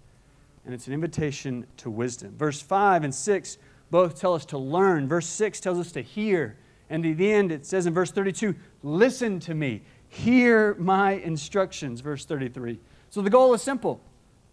and 0.65 0.73
it's 0.73 0.87
an 0.87 0.93
invitation 0.93 1.67
to 1.79 1.91
wisdom. 1.91 2.35
Verse 2.37 2.63
5 2.63 3.03
and 3.05 3.15
6 3.15 3.59
both 3.91 4.21
tell 4.21 4.35
us 4.35 4.45
to 4.47 4.59
learn. 4.59 5.09
Verse 5.09 5.27
6 5.27 5.61
tells 5.61 5.79
us 5.79 5.93
to 5.93 6.01
hear. 6.01 6.57
And 6.91 7.05
at 7.05 7.17
the 7.17 7.33
end, 7.33 7.51
it 7.51 7.67
says 7.67 7.87
in 7.87 7.95
verse 7.95 8.11
32, 8.11 8.55
listen 8.83 9.41
to 9.41 9.55
me, 9.55 9.83
hear 10.09 10.75
my 10.77 11.13
instructions. 11.13 12.01
Verse 12.01 12.25
33. 12.25 12.79
So 13.11 13.21
the 13.21 13.31
goal 13.31 13.53
is 13.55 13.63
simple. 13.63 14.01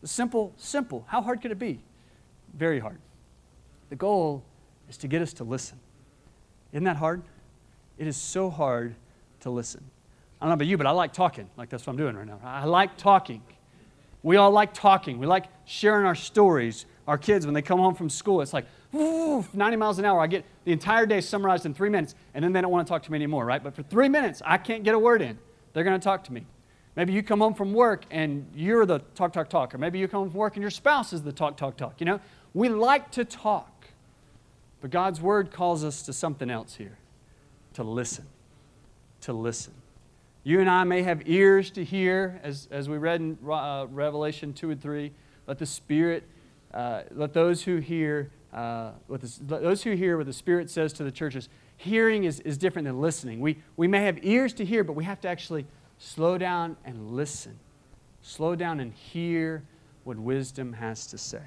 Simple, 0.03 0.53
simple. 0.57 1.05
How 1.07 1.21
hard 1.21 1.41
could 1.41 1.51
it 1.51 1.59
be? 1.59 1.79
Very 2.53 2.79
hard. 2.79 2.99
The 3.89 3.95
goal 3.95 4.43
is 4.89 4.97
to 4.97 5.07
get 5.07 5.21
us 5.21 5.33
to 5.33 5.43
listen. 5.43 5.79
Isn't 6.71 6.85
that 6.85 6.97
hard? 6.97 7.21
It 7.97 8.07
is 8.07 8.15
so 8.15 8.49
hard 8.49 8.95
to 9.41 9.49
listen. 9.49 9.83
I 10.39 10.45
don't 10.45 10.49
know 10.49 10.53
about 10.53 10.67
you, 10.67 10.77
but 10.77 10.87
I 10.87 10.91
like 10.91 11.11
talking. 11.11 11.49
Like 11.57 11.69
that's 11.69 11.85
what 11.85 11.91
I'm 11.91 11.97
doing 11.97 12.15
right 12.15 12.27
now. 12.27 12.39
I 12.43 12.65
like 12.65 12.97
talking. 12.97 13.41
We 14.23 14.37
all 14.37 14.51
like 14.51 14.73
talking. 14.73 15.19
We 15.19 15.27
like 15.27 15.45
sharing 15.65 16.05
our 16.05 16.15
stories. 16.15 16.85
Our 17.07 17.17
kids, 17.17 17.45
when 17.45 17.53
they 17.53 17.61
come 17.61 17.79
home 17.79 17.95
from 17.95 18.09
school, 18.09 18.41
it's 18.41 18.53
like, 18.53 18.65
90 18.91 19.75
miles 19.75 19.99
an 19.99 20.05
hour. 20.05 20.19
I 20.19 20.27
get 20.27 20.45
the 20.65 20.71
entire 20.71 21.05
day 21.05 21.21
summarized 21.21 21.65
in 21.65 21.73
three 21.73 21.89
minutes, 21.89 22.15
and 22.33 22.43
then 22.43 22.53
they 22.53 22.61
don't 22.61 22.71
want 22.71 22.87
to 22.87 22.91
talk 22.91 23.03
to 23.03 23.11
me 23.11 23.17
anymore, 23.17 23.45
right? 23.45 23.63
But 23.63 23.75
for 23.75 23.83
three 23.83 24.09
minutes, 24.09 24.41
I 24.43 24.57
can't 24.57 24.83
get 24.83 24.95
a 24.95 24.99
word 24.99 25.21
in. 25.21 25.37
They're 25.73 25.83
going 25.83 25.99
to 25.99 26.03
talk 26.03 26.23
to 26.25 26.33
me. 26.33 26.45
Maybe 26.95 27.13
you 27.13 27.23
come 27.23 27.39
home 27.39 27.53
from 27.53 27.73
work 27.73 28.05
and 28.11 28.45
you're 28.55 28.85
the 28.85 28.99
talk, 29.15 29.33
talk, 29.33 29.49
talk. 29.49 29.73
Or 29.73 29.77
maybe 29.77 29.99
you 29.99 30.07
come 30.07 30.21
home 30.21 30.31
from 30.31 30.39
work 30.39 30.55
and 30.55 30.61
your 30.61 30.71
spouse 30.71 31.13
is 31.13 31.21
the 31.21 31.31
talk, 31.31 31.55
talk, 31.55 31.77
talk. 31.77 31.95
You 31.99 32.05
know, 32.05 32.19
we 32.53 32.69
like 32.69 33.11
to 33.11 33.25
talk. 33.25 33.87
But 34.81 34.91
God's 34.91 35.21
word 35.21 35.51
calls 35.51 35.83
us 35.83 36.03
to 36.03 36.13
something 36.13 36.49
else 36.49 36.75
here 36.75 36.97
to 37.73 37.83
listen. 37.83 38.25
To 39.21 39.33
listen. 39.33 39.73
You 40.43 40.61
and 40.61 40.69
I 40.69 40.83
may 40.83 41.03
have 41.03 41.27
ears 41.27 41.69
to 41.71 41.83
hear, 41.83 42.39
as, 42.43 42.67
as 42.71 42.87
we 42.87 42.97
read 42.97 43.19
in 43.19 43.37
uh, 43.49 43.87
Revelation 43.89 44.53
2 44.53 44.71
and 44.71 44.81
3. 44.81 45.11
Let 45.47 45.59
the 45.59 45.65
Spirit, 45.65 46.23
uh, 46.73 47.03
let 47.11 47.33
those 47.33 47.63
who 47.63 47.77
hear, 47.77 48.31
uh, 48.53 48.91
the, 49.09 49.39
those 49.45 49.83
who 49.83 49.91
hear 49.91 50.17
what 50.17 50.25
the 50.25 50.33
Spirit 50.33 50.69
says 50.69 50.93
to 50.93 51.03
the 51.03 51.11
churches. 51.11 51.49
Hearing 51.75 52.23
is, 52.23 52.39
is 52.41 52.57
different 52.57 52.87
than 52.87 53.01
listening. 53.01 53.41
We, 53.41 53.57
we 53.75 53.87
may 53.87 54.03
have 54.03 54.23
ears 54.23 54.53
to 54.53 54.65
hear, 54.65 54.83
but 54.83 54.93
we 54.93 55.03
have 55.03 55.19
to 55.21 55.27
actually 55.27 55.65
slow 55.99 56.37
down 56.37 56.75
and 56.83 57.11
listen. 57.11 57.59
Slow 58.21 58.55
down 58.55 58.79
and 58.79 58.91
hear 58.91 59.63
what 60.03 60.17
wisdom 60.17 60.73
has 60.73 61.05
to 61.07 61.17
say. 61.17 61.43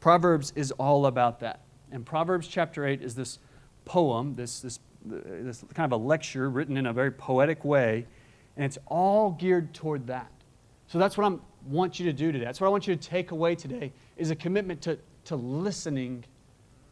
Proverbs 0.00 0.52
is 0.56 0.72
all 0.72 1.06
about 1.06 1.40
that. 1.40 1.60
And 1.92 2.04
Proverbs 2.04 2.48
chapter 2.48 2.84
8 2.84 3.00
is 3.00 3.14
this 3.14 3.38
poem, 3.84 4.34
this, 4.34 4.60
this, 4.60 4.80
this 5.04 5.64
kind 5.74 5.90
of 5.92 6.00
a 6.00 6.02
lecture 6.02 6.50
written 6.50 6.76
in 6.76 6.86
a 6.86 6.92
very 6.92 7.12
poetic 7.12 7.64
way, 7.64 8.06
and 8.56 8.64
it's 8.64 8.78
all 8.86 9.30
geared 9.32 9.72
toward 9.72 10.06
that. 10.08 10.30
So 10.88 10.98
that's 10.98 11.16
what 11.16 11.32
I 11.32 11.36
want 11.66 12.00
you 12.00 12.06
to 12.06 12.12
do 12.12 12.32
today. 12.32 12.44
That's 12.44 12.60
what 12.60 12.66
I 12.66 12.70
want 12.70 12.86
you 12.86 12.96
to 12.96 13.08
take 13.08 13.30
away 13.30 13.54
today 13.54 13.92
is 14.16 14.30
a 14.30 14.36
commitment 14.36 14.80
to, 14.82 14.98
to 15.26 15.36
listening 15.36 16.24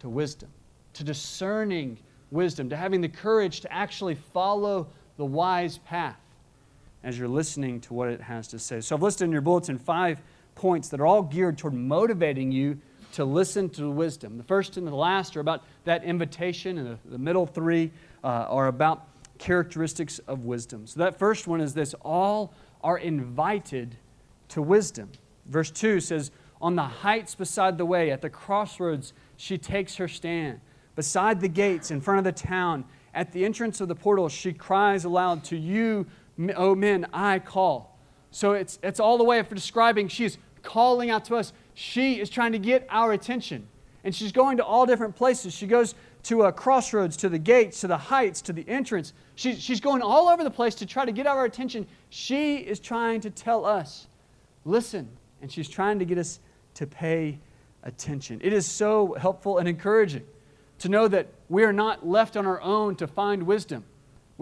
to 0.01 0.09
wisdom, 0.09 0.51
to 0.95 1.05
discerning 1.05 1.99
wisdom, 2.31 2.69
to 2.69 2.77
having 2.77 3.01
the 3.01 3.09
courage 3.09 3.61
to 3.61 3.73
actually 3.73 4.15
follow 4.15 4.89
the 5.17 5.25
wise 5.25 5.79
path 5.79 6.19
as 7.05 7.19
you're 7.19 7.29
listening 7.29 7.81
to 7.83 7.95
what 7.95 8.09
it 8.09 8.21
has 8.21 8.49
to 8.49 8.59
say. 8.59 8.81
So 8.81 8.97
I've 8.97 9.03
listed 9.03 9.27
in 9.27 9.33
your 9.33 9.43
bulletin 9.43 9.79
five 9.79 10.21
points 10.55 10.89
that 10.89 11.01
are 11.01 11.07
all 11.07 11.23
geared 11.23 11.59
toward 11.59 11.75
motivating 11.75 12.51
you 12.51 12.81
to 13.13 13.25
listen 13.25 13.69
to 13.71 13.91
wisdom. 13.91 14.39
The 14.39 14.45
first 14.45 14.77
and 14.77 14.87
the 14.87 14.95
last 14.95 15.37
are 15.37 15.41
about 15.41 15.63
that 15.85 16.03
invitation, 16.03 16.79
and 16.79 16.99
the, 17.05 17.19
middle 17.19 17.47
three 17.47 17.93
uh, 18.25 18.27
are 18.27 18.67
about 18.67 19.07
characteristics 19.39 20.19
of 20.21 20.45
wisdom. 20.45 20.87
So 20.87 21.01
that 21.01 21.19
first 21.19 21.47
one 21.47 21.61
is 21.61 21.75
this 21.75 21.95
all 22.03 22.55
are 22.83 22.99
invited 22.99 23.97
to 24.49 24.63
wisdom. 24.63 25.13
Verse 25.47 25.71
2 25.71 26.01
says, 26.01 26.31
On 26.61 26.75
the 26.75 26.83
heights 26.83 27.35
beside 27.35 27.79
the 27.79 27.87
way, 27.87 28.11
at 28.11 28.23
the 28.23 28.31
crossroads, 28.31 29.13
she 29.37 29.59
takes 29.59 29.97
her 29.97 30.09
stand. 30.09 30.61
Beside 30.97 31.41
the 31.41 31.49
gates, 31.49 31.91
in 31.91 32.01
front 32.01 32.19
of 32.19 32.25
the 32.25 32.33
town, 32.33 32.85
at 33.13 33.33
the 33.33 33.45
entrance 33.45 33.81
of 33.81 33.89
the 33.89 33.95
portal, 33.95 34.29
she 34.29 34.53
cries 34.53 35.05
aloud, 35.05 35.45
To 35.45 35.57
you, 35.57 36.07
O 36.39 36.53
oh, 36.57 36.75
men, 36.75 37.07
I 37.13 37.39
call. 37.39 37.99
So 38.31 38.53
it's, 38.53 38.79
it's 38.83 38.99
all 38.99 39.19
the 39.19 39.25
way 39.25 39.43
for 39.43 39.55
describing 39.55 40.09
she's 40.09 40.39
calling 40.63 41.11
out 41.11 41.25
to 41.27 41.37
us. 41.37 41.53
She 41.75 42.21
is 42.21 42.29
trying 42.29 42.53
to 42.53 42.59
get 42.59 42.87
our 42.91 43.13
attention. 43.13 43.69
And 44.03 44.15
she's 44.15 44.33
going 44.33 44.57
to 44.59 44.65
all 44.65 44.87
different 44.87 45.17
places. 45.17 45.55
She 45.55 45.67
goes 45.67 45.95
to 46.25 46.43
a 46.43 46.53
crossroads, 46.53 47.17
to 47.19 47.29
the 47.29 47.39
gates, 47.39 47.81
to 47.81 47.87
the 47.87 47.97
heights, 47.97 48.43
to 48.43 48.53
the 48.53 48.69
entrance. 48.69 49.13
She, 49.35 49.55
she's 49.55 49.81
going 49.81 50.03
all 50.03 50.29
over 50.29 50.43
the 50.43 50.51
place 50.51 50.75
to 50.77 50.87
try 50.87 51.05
to 51.05 51.13
get 51.13 51.27
our 51.27 51.45
attention. 51.45 51.87
She 52.11 52.57
is 52.57 52.81
trying 52.81 53.21
to 53.23 53.31
tell 53.31 53.65
us, 53.65 54.07
listen. 54.65 55.09
And 55.41 55.53
she's 55.53 55.69
trying 55.69 55.99
to 55.99 56.05
get 56.05 56.19
us 56.19 56.41
to 56.75 56.87
pay 56.87 57.39
attention. 57.83 58.41
It 58.43 58.53
is 58.53 58.67
so 58.67 59.15
helpful 59.15 59.59
and 59.59 59.69
encouraging 59.69 60.25
to 60.79 60.89
know 60.89 61.07
that 61.09 61.29
we 61.49 61.65
are 61.65 61.73
not 61.73 62.07
left 62.07 62.37
on 62.37 62.47
our 62.47 62.61
own 62.61 62.97
to 62.97 63.07
find 63.07 63.45
wisdom. 63.45 63.85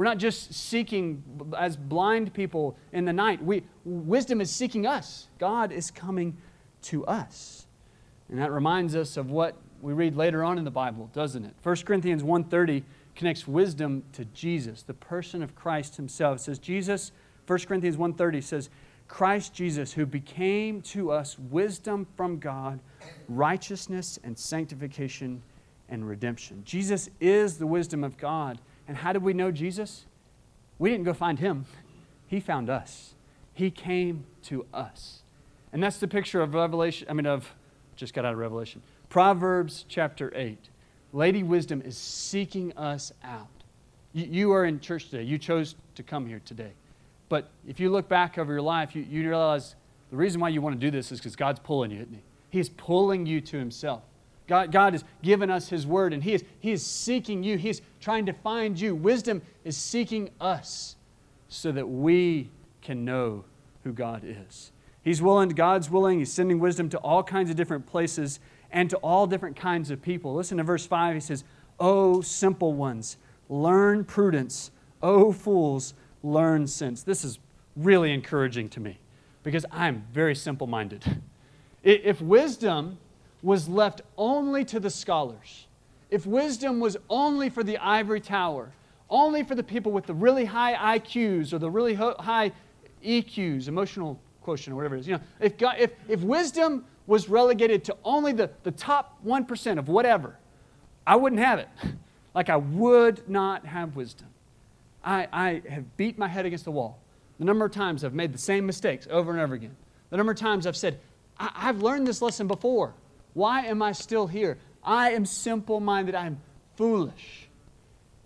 We're 0.02 0.08
not 0.08 0.18
just 0.18 0.52
seeking 0.52 1.22
as 1.56 1.76
blind 1.76 2.34
people 2.34 2.76
in 2.90 3.04
the 3.04 3.12
night. 3.12 3.40
We, 3.40 3.62
wisdom 3.84 4.40
is 4.40 4.50
seeking 4.50 4.84
us. 4.84 5.28
God 5.38 5.70
is 5.70 5.92
coming 5.92 6.36
to 6.82 7.06
us. 7.06 7.68
And 8.28 8.36
that 8.40 8.50
reminds 8.50 8.96
us 8.96 9.16
of 9.16 9.30
what 9.30 9.54
we 9.80 9.92
read 9.92 10.16
later 10.16 10.42
on 10.42 10.58
in 10.58 10.64
the 10.64 10.72
Bible, 10.72 11.08
doesn't 11.12 11.44
it? 11.44 11.54
1 11.62 11.86
Corinthians 11.86 12.24
1:30 12.24 12.82
connects 13.14 13.46
wisdom 13.46 14.02
to 14.14 14.24
Jesus, 14.24 14.82
the 14.82 14.92
person 14.92 15.40
of 15.40 15.54
Christ 15.54 15.94
himself. 15.94 16.40
It 16.40 16.42
says 16.42 16.58
Jesus, 16.58 17.12
1 17.46 17.60
Corinthians 17.68 17.96
1:30 17.96 18.42
says, 18.42 18.70
Christ 19.06 19.54
Jesus, 19.54 19.92
who 19.92 20.04
became 20.04 20.82
to 20.82 21.12
us 21.12 21.38
wisdom 21.38 22.08
from 22.16 22.40
God, 22.40 22.80
righteousness 23.28 24.18
and 24.24 24.36
sanctification 24.36 25.44
and 25.88 26.08
redemption. 26.08 26.62
Jesus 26.64 27.08
is 27.20 27.58
the 27.58 27.68
wisdom 27.68 28.02
of 28.02 28.16
God. 28.16 28.58
And 28.88 28.96
how 28.96 29.12
did 29.12 29.22
we 29.22 29.32
know 29.32 29.50
Jesus? 29.50 30.04
We 30.78 30.90
didn't 30.90 31.04
go 31.04 31.14
find 31.14 31.38
him, 31.38 31.66
he 32.26 32.40
found 32.40 32.68
us. 32.68 33.14
He 33.54 33.70
came 33.70 34.24
to 34.44 34.66
us. 34.72 35.22
And 35.72 35.82
that's 35.82 35.98
the 35.98 36.08
picture 36.08 36.40
of 36.40 36.54
Revelation, 36.54 37.06
I 37.10 37.12
mean, 37.12 37.26
of, 37.26 37.54
just 37.96 38.14
got 38.14 38.24
out 38.24 38.32
of 38.32 38.38
Revelation. 38.38 38.82
Proverbs 39.08 39.84
chapter 39.88 40.32
8. 40.34 40.58
Lady 41.12 41.42
Wisdom 41.42 41.82
is 41.82 41.98
seeking 41.98 42.76
us 42.76 43.12
out. 43.22 43.48
You, 44.12 44.26
you 44.26 44.52
are 44.52 44.64
in 44.64 44.80
church 44.80 45.10
today. 45.10 45.22
You 45.22 45.38
chose 45.38 45.74
to 45.94 46.02
come 46.02 46.26
here 46.26 46.40
today. 46.44 46.72
But 47.28 47.50
if 47.66 47.78
you 47.78 47.90
look 47.90 48.08
back 48.08 48.38
over 48.38 48.52
your 48.52 48.62
life, 48.62 48.96
you, 48.96 49.02
you 49.02 49.28
realize 49.28 49.74
the 50.10 50.16
reason 50.16 50.40
why 50.40 50.48
you 50.48 50.60
want 50.60 50.78
to 50.78 50.80
do 50.80 50.90
this 50.90 51.12
is 51.12 51.18
because 51.18 51.36
God's 51.36 51.60
pulling 51.60 51.90
you, 51.90 52.00
isn't 52.00 52.14
He? 52.14 52.22
He's 52.50 52.68
pulling 52.68 53.26
you 53.26 53.40
to 53.40 53.58
Himself. 53.58 54.02
God, 54.46 54.72
God 54.72 54.92
has 54.92 55.04
given 55.22 55.50
us 55.50 55.68
His 55.68 55.86
Word, 55.86 56.12
and 56.12 56.22
he 56.22 56.34
is, 56.34 56.44
he 56.58 56.72
is 56.72 56.84
seeking 56.84 57.42
you. 57.42 57.56
He's 57.56 57.80
trying 58.00 58.26
to 58.26 58.32
find 58.32 58.78
you. 58.78 58.94
Wisdom 58.94 59.42
is 59.64 59.76
seeking 59.76 60.30
us 60.40 60.96
so 61.48 61.70
that 61.72 61.88
we 61.88 62.50
can 62.80 63.04
know 63.04 63.44
who 63.84 63.92
God 63.92 64.22
is. 64.24 64.72
He's 65.02 65.20
willing, 65.20 65.48
God's 65.50 65.90
willing. 65.90 66.18
He's 66.18 66.32
sending 66.32 66.58
wisdom 66.58 66.88
to 66.90 66.98
all 66.98 67.22
kinds 67.22 67.50
of 67.50 67.56
different 67.56 67.86
places 67.86 68.40
and 68.70 68.88
to 68.90 68.96
all 68.98 69.26
different 69.26 69.56
kinds 69.56 69.90
of 69.90 70.00
people. 70.00 70.34
Listen 70.34 70.58
to 70.58 70.64
verse 70.64 70.86
5. 70.86 71.14
He 71.14 71.20
says, 71.20 71.44
O 71.78 72.20
simple 72.20 72.72
ones, 72.72 73.16
learn 73.48 74.04
prudence. 74.04 74.70
O 75.02 75.32
fools, 75.32 75.94
learn 76.22 76.66
sense. 76.66 77.02
This 77.02 77.24
is 77.24 77.38
really 77.76 78.12
encouraging 78.12 78.68
to 78.70 78.80
me 78.80 78.98
because 79.42 79.66
I'm 79.72 80.06
very 80.12 80.34
simple 80.34 80.66
minded. 80.66 81.04
If 81.84 82.20
wisdom 82.20 82.98
was 83.42 83.68
left 83.68 84.02
only 84.16 84.64
to 84.66 84.80
the 84.80 84.90
scholars, 84.90 85.66
if 86.10 86.26
wisdom 86.26 86.78
was 86.78 86.96
only 87.08 87.48
for 87.48 87.64
the 87.64 87.78
ivory 87.78 88.20
tower, 88.20 88.72
only 89.10 89.42
for 89.42 89.54
the 89.54 89.62
people 89.62 89.92
with 89.92 90.06
the 90.06 90.14
really 90.14 90.44
high 90.44 90.98
IQs 90.98 91.52
or 91.52 91.58
the 91.58 91.70
really 91.70 91.94
high 91.94 92.52
EQs, 93.04 93.68
emotional 93.68 94.18
quotient 94.42 94.72
or 94.72 94.76
whatever 94.76 94.96
it 94.96 95.00
is. 95.00 95.08
You 95.08 95.14
know, 95.14 95.22
if, 95.40 95.56
God, 95.56 95.76
if, 95.78 95.92
if 96.08 96.20
wisdom 96.22 96.84
was 97.06 97.28
relegated 97.28 97.84
to 97.84 97.96
only 98.04 98.32
the, 98.32 98.50
the 98.62 98.70
top 98.70 99.18
1% 99.24 99.78
of 99.78 99.88
whatever, 99.88 100.36
I 101.06 101.16
wouldn't 101.16 101.40
have 101.40 101.58
it. 101.58 101.68
Like 102.34 102.48
I 102.48 102.56
would 102.56 103.28
not 103.28 103.66
have 103.66 103.94
wisdom. 103.94 104.28
I, 105.04 105.28
I 105.30 105.62
have 105.68 105.98
beat 105.98 106.16
my 106.16 106.28
head 106.28 106.46
against 106.46 106.64
the 106.64 106.70
wall. 106.70 106.98
The 107.38 107.44
number 107.44 107.66
of 107.66 107.72
times 107.72 108.04
I've 108.04 108.14
made 108.14 108.32
the 108.32 108.38
same 108.38 108.64
mistakes 108.64 109.06
over 109.10 109.32
and 109.32 109.40
over 109.40 109.52
again. 109.52 109.76
The 110.08 110.16
number 110.16 110.32
of 110.32 110.38
times 110.38 110.66
I've 110.66 110.74
said, 110.74 110.98
I, 111.38 111.50
I've 111.54 111.82
learned 111.82 112.06
this 112.06 112.22
lesson 112.22 112.46
before. 112.46 112.94
Why 113.34 113.66
am 113.66 113.82
I 113.82 113.92
still 113.92 114.26
here? 114.26 114.58
I 114.84 115.12
am 115.12 115.24
simple 115.24 115.80
minded. 115.80 116.14
I 116.14 116.26
am 116.26 116.40
foolish. 116.76 117.48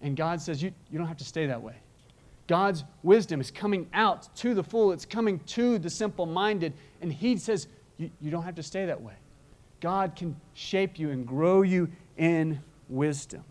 And 0.02 0.16
God 0.16 0.40
says, 0.40 0.62
you, 0.62 0.72
you 0.90 0.98
don't 0.98 1.08
have 1.08 1.16
to 1.18 1.24
stay 1.24 1.46
that 1.46 1.62
way. 1.62 1.74
God's 2.46 2.84
wisdom 3.02 3.40
is 3.40 3.50
coming 3.50 3.88
out 3.92 4.34
to 4.36 4.54
the 4.54 4.62
fool, 4.62 4.92
it's 4.92 5.04
coming 5.04 5.40
to 5.40 5.78
the 5.78 5.90
simple 5.90 6.26
minded. 6.26 6.72
And 7.00 7.12
He 7.12 7.36
says, 7.36 7.66
you, 7.98 8.10
you 8.20 8.30
don't 8.30 8.44
have 8.44 8.54
to 8.56 8.62
stay 8.62 8.86
that 8.86 9.00
way. 9.00 9.14
God 9.80 10.14
can 10.14 10.36
shape 10.54 10.98
you 10.98 11.10
and 11.10 11.26
grow 11.26 11.62
you 11.62 11.88
in 12.16 12.60
wisdom. 12.88 13.44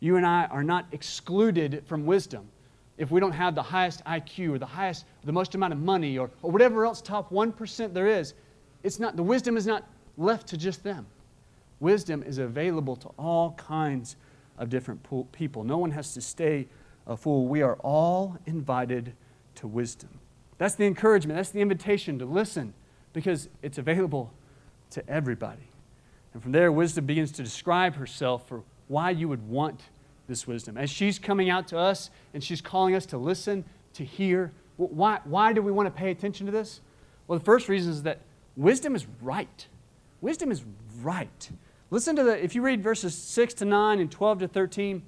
You 0.00 0.16
and 0.16 0.26
I 0.26 0.46
are 0.46 0.64
not 0.64 0.86
excluded 0.92 1.82
from 1.86 2.06
wisdom 2.06 2.48
if 2.96 3.10
we 3.10 3.18
don't 3.18 3.32
have 3.32 3.54
the 3.54 3.62
highest 3.62 4.04
IQ 4.04 4.54
or 4.54 4.58
the 4.58 4.66
highest, 4.66 5.06
the 5.24 5.32
most 5.32 5.54
amount 5.54 5.72
of 5.72 5.78
money 5.78 6.18
or, 6.18 6.30
or 6.42 6.50
whatever 6.50 6.84
else 6.84 7.00
top 7.00 7.30
1% 7.30 7.94
there 7.94 8.06
is. 8.06 8.34
It's 8.82 8.98
not, 8.98 9.16
the 9.16 9.22
wisdom 9.22 9.56
is 9.56 9.66
not 9.66 9.84
left 10.16 10.48
to 10.48 10.56
just 10.56 10.82
them. 10.82 11.06
Wisdom 11.78 12.22
is 12.22 12.38
available 12.38 12.96
to 12.96 13.08
all 13.18 13.52
kinds 13.52 14.16
of 14.58 14.68
different 14.68 15.06
people. 15.32 15.64
No 15.64 15.78
one 15.78 15.90
has 15.92 16.12
to 16.14 16.20
stay 16.20 16.66
a 17.06 17.16
fool. 17.16 17.46
We 17.46 17.62
are 17.62 17.76
all 17.76 18.36
invited 18.46 19.14
to 19.56 19.66
wisdom. 19.66 20.10
That's 20.58 20.74
the 20.74 20.84
encouragement, 20.84 21.38
that's 21.38 21.50
the 21.50 21.60
invitation 21.60 22.18
to 22.18 22.26
listen 22.26 22.74
because 23.12 23.48
it's 23.62 23.78
available 23.78 24.32
to 24.90 25.08
everybody. 25.08 25.68
And 26.34 26.42
from 26.42 26.52
there, 26.52 26.70
wisdom 26.70 27.06
begins 27.06 27.32
to 27.32 27.42
describe 27.42 27.96
herself 27.96 28.46
for 28.46 28.62
why 28.88 29.10
you 29.10 29.28
would 29.28 29.48
want 29.48 29.80
this 30.28 30.46
wisdom. 30.46 30.76
As 30.76 30.90
she's 30.90 31.18
coming 31.18 31.50
out 31.50 31.66
to 31.68 31.78
us 31.78 32.10
and 32.34 32.44
she's 32.44 32.60
calling 32.60 32.94
us 32.94 33.06
to 33.06 33.18
listen 33.18 33.64
to 33.94 34.04
hear. 34.04 34.52
Why, 34.76 35.20
why 35.24 35.52
do 35.52 35.62
we 35.62 35.72
want 35.72 35.86
to 35.86 35.90
pay 35.90 36.10
attention 36.10 36.46
to 36.46 36.52
this? 36.52 36.80
Well, 37.26 37.38
the 37.38 37.44
first 37.44 37.68
reason 37.68 37.92
is 37.92 38.02
that 38.04 38.20
wisdom 38.56 38.94
is 38.94 39.06
right. 39.20 39.66
Wisdom 40.20 40.50
is 40.50 40.64
right. 41.02 41.50
Listen 41.90 42.14
to 42.16 42.22
the, 42.22 42.42
if 42.42 42.54
you 42.54 42.62
read 42.62 42.82
verses 42.82 43.14
6 43.14 43.54
to 43.54 43.64
9 43.64 44.00
and 44.00 44.10
12 44.10 44.40
to 44.40 44.48
13, 44.48 45.02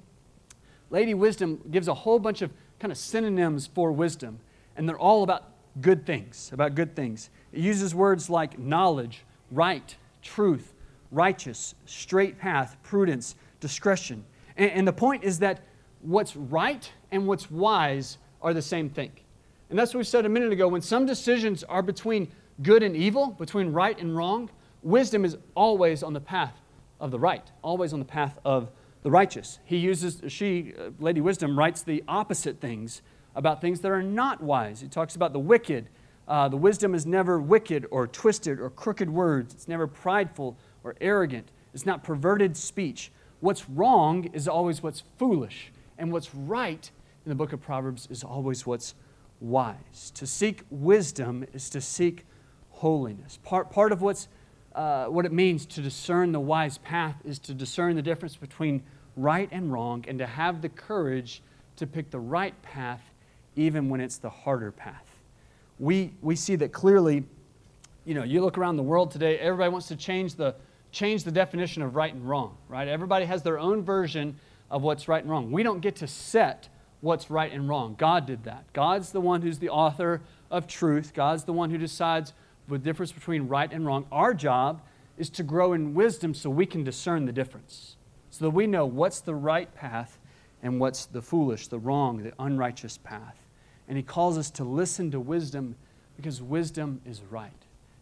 Lady 0.89 1.13
Wisdom 1.13 1.61
gives 1.71 1.87
a 1.87 1.93
whole 1.93 2.19
bunch 2.19 2.41
of 2.41 2.51
kind 2.79 2.91
of 2.91 2.97
synonyms 2.97 3.67
for 3.67 3.91
wisdom, 3.91 4.39
and 4.75 4.87
they're 4.87 4.97
all 4.97 5.23
about 5.23 5.49
good 5.81 6.05
things, 6.05 6.49
about 6.53 6.75
good 6.75 6.95
things. 6.95 7.29
It 7.51 7.59
uses 7.59 7.95
words 7.95 8.29
like 8.29 8.59
knowledge, 8.59 9.23
right, 9.51 9.95
truth, 10.21 10.73
righteous, 11.11 11.75
straight 11.85 12.37
path, 12.37 12.75
prudence, 12.83 13.35
discretion. 13.59 14.25
And, 14.57 14.71
and 14.71 14.87
the 14.87 14.93
point 14.93 15.23
is 15.23 15.39
that 15.39 15.61
what's 16.01 16.35
right 16.35 16.91
and 17.11 17.27
what's 17.27 17.49
wise 17.49 18.17
are 18.41 18.53
the 18.53 18.61
same 18.61 18.89
thing. 18.89 19.11
And 19.69 19.79
that's 19.79 19.93
what 19.93 19.99
we 19.99 20.03
said 20.03 20.25
a 20.25 20.29
minute 20.29 20.51
ago. 20.51 20.67
When 20.67 20.81
some 20.81 21.05
decisions 21.05 21.63
are 21.63 21.81
between 21.81 22.31
good 22.61 22.83
and 22.83 22.95
evil, 22.95 23.27
between 23.27 23.71
right 23.71 23.97
and 23.99 24.15
wrong, 24.15 24.49
wisdom 24.83 25.25
is 25.25 25.37
always 25.55 26.03
on 26.03 26.13
the 26.13 26.21
path 26.21 26.59
of 26.99 27.11
the 27.11 27.19
right, 27.19 27.51
always 27.61 27.93
on 27.93 27.99
the 27.99 28.05
path 28.05 28.37
of 28.45 28.69
the 29.01 29.11
righteous. 29.11 29.59
He 29.65 29.77
uses, 29.77 30.21
she, 30.31 30.73
uh, 30.77 30.91
Lady 30.99 31.21
Wisdom, 31.21 31.57
writes 31.57 31.83
the 31.83 32.03
opposite 32.07 32.61
things 32.61 33.01
about 33.35 33.61
things 33.61 33.81
that 33.81 33.91
are 33.91 34.03
not 34.03 34.41
wise. 34.41 34.81
He 34.81 34.87
talks 34.87 35.15
about 35.15 35.33
the 35.33 35.39
wicked. 35.39 35.89
Uh, 36.27 36.47
the 36.47 36.57
wisdom 36.57 36.95
is 36.95 37.05
never 37.05 37.39
wicked 37.39 37.85
or 37.91 38.07
twisted 38.07 38.59
or 38.59 38.69
crooked 38.69 39.09
words, 39.09 39.53
it's 39.53 39.67
never 39.67 39.87
prideful 39.87 40.57
or 40.83 40.95
arrogant, 41.01 41.51
it's 41.73 41.85
not 41.85 42.03
perverted 42.03 42.55
speech. 42.55 43.11
What's 43.41 43.67
wrong 43.69 44.29
is 44.31 44.47
always 44.47 44.81
what's 44.81 45.03
foolish, 45.17 45.73
and 45.97 46.13
what's 46.13 46.33
right 46.33 46.89
in 47.25 47.29
the 47.29 47.35
book 47.35 47.51
of 47.51 47.61
Proverbs 47.61 48.07
is 48.09 48.23
always 48.23 48.65
what's 48.65 48.95
wise. 49.41 50.11
To 50.15 50.25
seek 50.25 50.61
wisdom 50.69 51.45
is 51.53 51.69
to 51.71 51.81
seek 51.81 52.25
holiness. 52.69 53.39
Part, 53.43 53.69
part 53.69 53.91
of 53.91 54.01
what's, 54.01 54.29
uh, 54.75 55.05
what 55.05 55.25
it 55.25 55.31
means 55.31 55.65
to 55.67 55.81
discern 55.81 56.31
the 56.31 56.39
wise 56.39 56.77
path 56.79 57.15
is 57.25 57.39
to 57.39 57.53
discern 57.53 57.95
the 57.95 58.01
difference 58.01 58.35
between 58.35 58.83
right 59.15 59.49
and 59.51 59.71
wrong 59.71 60.03
and 60.07 60.19
to 60.19 60.25
have 60.25 60.61
the 60.61 60.69
courage 60.69 61.41
to 61.75 61.87
pick 61.87 62.09
the 62.11 62.19
right 62.19 62.59
path 62.61 63.01
even 63.55 63.89
when 63.89 64.01
it's 64.01 64.17
the 64.17 64.29
harder 64.29 64.71
path. 64.71 65.05
We, 65.79 66.13
we 66.21 66.35
see 66.35 66.55
that 66.57 66.71
clearly, 66.71 67.23
you 68.05 68.15
know, 68.15 68.23
you 68.23 68.41
look 68.41 68.57
around 68.57 68.77
the 68.77 68.83
world 68.83 69.11
today, 69.11 69.37
everybody 69.37 69.71
wants 69.71 69.87
to 69.87 69.95
change 69.95 70.35
the 70.35 70.55
change 70.91 71.23
the 71.23 71.31
definition 71.31 71.81
of 71.81 71.95
right 71.95 72.13
and 72.13 72.29
wrong, 72.29 72.55
right? 72.69 72.87
Everybody 72.87 73.25
has 73.25 73.41
their 73.41 73.57
own 73.57 73.81
version 73.81 74.35
of 74.69 74.83
what's 74.83 75.07
right 75.07 75.23
and 75.23 75.29
wrong. 75.29 75.51
We 75.51 75.63
don't 75.63 75.79
get 75.79 75.95
to 75.97 76.07
set 76.07 76.69
what's 77.01 77.29
right 77.29 77.51
and 77.51 77.67
wrong. 77.67 77.95
God 77.97 78.27
did 78.27 78.43
that. 78.45 78.71
God's 78.73 79.11
the 79.11 79.19
one 79.19 79.41
who's 79.41 79.57
the 79.57 79.69
author 79.69 80.21
of 80.51 80.67
truth, 80.67 81.13
God's 81.13 81.43
the 81.45 81.53
one 81.53 81.71
who 81.71 81.79
decides 81.79 82.31
the 82.67 82.77
difference 82.77 83.11
between 83.11 83.47
right 83.47 83.71
and 83.71 83.85
wrong. 83.85 84.05
Our 84.11 84.33
job 84.33 84.81
is 85.17 85.29
to 85.31 85.43
grow 85.43 85.73
in 85.73 85.93
wisdom 85.93 86.33
so 86.33 86.49
we 86.49 86.65
can 86.65 86.83
discern 86.83 87.25
the 87.25 87.31
difference, 87.31 87.97
so 88.29 88.45
that 88.45 88.51
we 88.51 88.67
know 88.67 88.85
what's 88.85 89.21
the 89.21 89.35
right 89.35 89.73
path 89.75 90.19
and 90.61 90.79
what's 90.79 91.05
the 91.05 91.21
foolish, 91.21 91.67
the 91.67 91.79
wrong, 91.79 92.23
the 92.23 92.33
unrighteous 92.39 92.97
path. 92.97 93.37
And 93.87 93.97
He 93.97 94.03
calls 94.03 94.37
us 94.37 94.49
to 94.51 94.63
listen 94.63 95.11
to 95.11 95.19
wisdom 95.19 95.75
because 96.15 96.41
wisdom 96.41 97.01
is 97.05 97.21
right. 97.29 97.51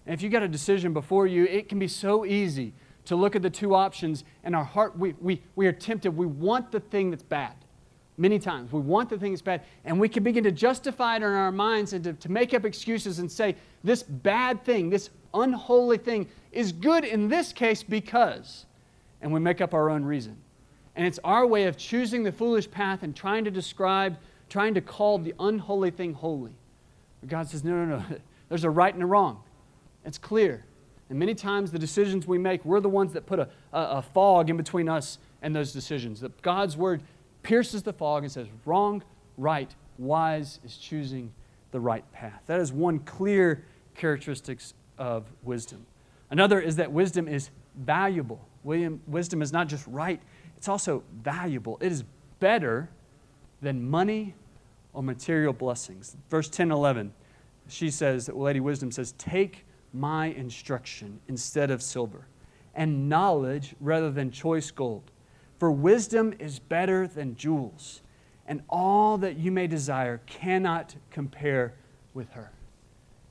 And 0.05 0.13
if 0.13 0.21
you've 0.21 0.31
got 0.31 0.43
a 0.43 0.47
decision 0.47 0.93
before 0.93 1.27
you, 1.27 1.45
it 1.45 1.69
can 1.69 1.79
be 1.79 1.87
so 1.87 2.25
easy 2.25 2.73
to 3.05 3.15
look 3.15 3.35
at 3.35 3.41
the 3.41 3.49
two 3.49 3.73
options 3.73 4.23
and 4.43 4.55
our 4.55 4.63
heart, 4.63 4.97
we, 4.97 5.15
we, 5.19 5.41
we 5.55 5.67
are 5.67 5.71
tempted. 5.71 6.11
We 6.11 6.25
want 6.25 6.71
the 6.71 6.79
thing 6.79 7.11
that's 7.11 7.23
bad. 7.23 7.53
Many 8.21 8.37
times. 8.37 8.71
We 8.71 8.81
want 8.81 9.09
the 9.09 9.17
things 9.17 9.41
bad. 9.41 9.63
And 9.83 9.99
we 9.99 10.07
can 10.07 10.21
begin 10.21 10.43
to 10.43 10.51
justify 10.51 11.15
it 11.15 11.23
in 11.23 11.23
our 11.23 11.51
minds 11.51 11.93
and 11.93 12.03
to, 12.03 12.13
to 12.13 12.31
make 12.31 12.53
up 12.53 12.65
excuses 12.65 13.17
and 13.17 13.31
say, 13.31 13.55
this 13.83 14.03
bad 14.03 14.63
thing, 14.63 14.91
this 14.91 15.09
unholy 15.33 15.97
thing, 15.97 16.27
is 16.51 16.71
good 16.71 17.03
in 17.03 17.29
this 17.29 17.51
case 17.51 17.81
because. 17.81 18.67
And 19.23 19.33
we 19.33 19.39
make 19.39 19.59
up 19.59 19.73
our 19.73 19.89
own 19.89 20.05
reason. 20.05 20.37
And 20.95 21.07
it's 21.07 21.17
our 21.23 21.47
way 21.47 21.63
of 21.63 21.77
choosing 21.77 22.21
the 22.21 22.31
foolish 22.31 22.69
path 22.69 23.01
and 23.01 23.15
trying 23.15 23.43
to 23.45 23.49
describe, 23.49 24.17
trying 24.49 24.75
to 24.75 24.81
call 24.81 25.17
the 25.17 25.33
unholy 25.39 25.89
thing 25.89 26.13
holy. 26.13 26.51
But 27.21 27.29
God 27.29 27.49
says, 27.49 27.63
no, 27.63 27.71
no, 27.71 27.97
no. 27.97 28.05
There's 28.49 28.65
a 28.65 28.69
right 28.69 28.93
and 28.93 29.01
a 29.01 29.07
wrong. 29.07 29.41
It's 30.05 30.19
clear. 30.19 30.63
And 31.09 31.17
many 31.17 31.33
times 31.33 31.71
the 31.71 31.79
decisions 31.79 32.27
we 32.27 32.37
make, 32.37 32.63
we're 32.65 32.81
the 32.81 32.87
ones 32.87 33.13
that 33.13 33.25
put 33.25 33.39
a, 33.39 33.49
a, 33.73 33.81
a 33.81 34.01
fog 34.03 34.51
in 34.51 34.57
between 34.57 34.87
us 34.87 35.17
and 35.41 35.55
those 35.55 35.73
decisions. 35.73 36.19
That 36.19 36.39
God's 36.43 36.77
word 36.77 37.01
pierces 37.43 37.83
the 37.83 37.93
fog 37.93 38.23
and 38.23 38.31
says, 38.31 38.47
wrong, 38.65 39.03
right, 39.37 39.73
wise 39.97 40.59
is 40.63 40.77
choosing 40.77 41.31
the 41.71 41.79
right 41.79 42.09
path. 42.11 42.41
That 42.47 42.59
is 42.59 42.71
one 42.71 42.99
clear 42.99 43.65
characteristics 43.95 44.73
of 44.97 45.25
wisdom. 45.43 45.85
Another 46.29 46.59
is 46.59 46.75
that 46.77 46.91
wisdom 46.91 47.27
is 47.27 47.49
valuable. 47.75 48.47
William, 48.63 49.01
wisdom 49.07 49.41
is 49.41 49.51
not 49.51 49.67
just 49.67 49.85
right, 49.87 50.21
it's 50.57 50.67
also 50.67 51.03
valuable. 51.23 51.77
It 51.81 51.91
is 51.91 52.03
better 52.39 52.89
than 53.61 53.89
money 53.89 54.35
or 54.93 55.01
material 55.01 55.53
blessings. 55.53 56.15
Verse 56.29 56.49
10 56.49 56.71
11, 56.71 57.13
she 57.67 57.89
says, 57.89 58.29
Lady 58.29 58.59
Wisdom 58.59 58.91
says, 58.91 59.13
Take 59.13 59.65
my 59.93 60.27
instruction 60.27 61.19
instead 61.27 61.71
of 61.71 61.81
silver, 61.81 62.27
and 62.75 63.09
knowledge 63.09 63.75
rather 63.79 64.11
than 64.11 64.31
choice 64.31 64.71
gold. 64.71 65.11
For 65.61 65.69
wisdom 65.69 66.33
is 66.39 66.57
better 66.57 67.05
than 67.05 67.35
jewels, 67.35 68.01
and 68.47 68.63
all 68.67 69.19
that 69.19 69.37
you 69.37 69.51
may 69.51 69.67
desire 69.67 70.19
cannot 70.25 70.95
compare 71.11 71.75
with 72.15 72.31
her. 72.31 72.51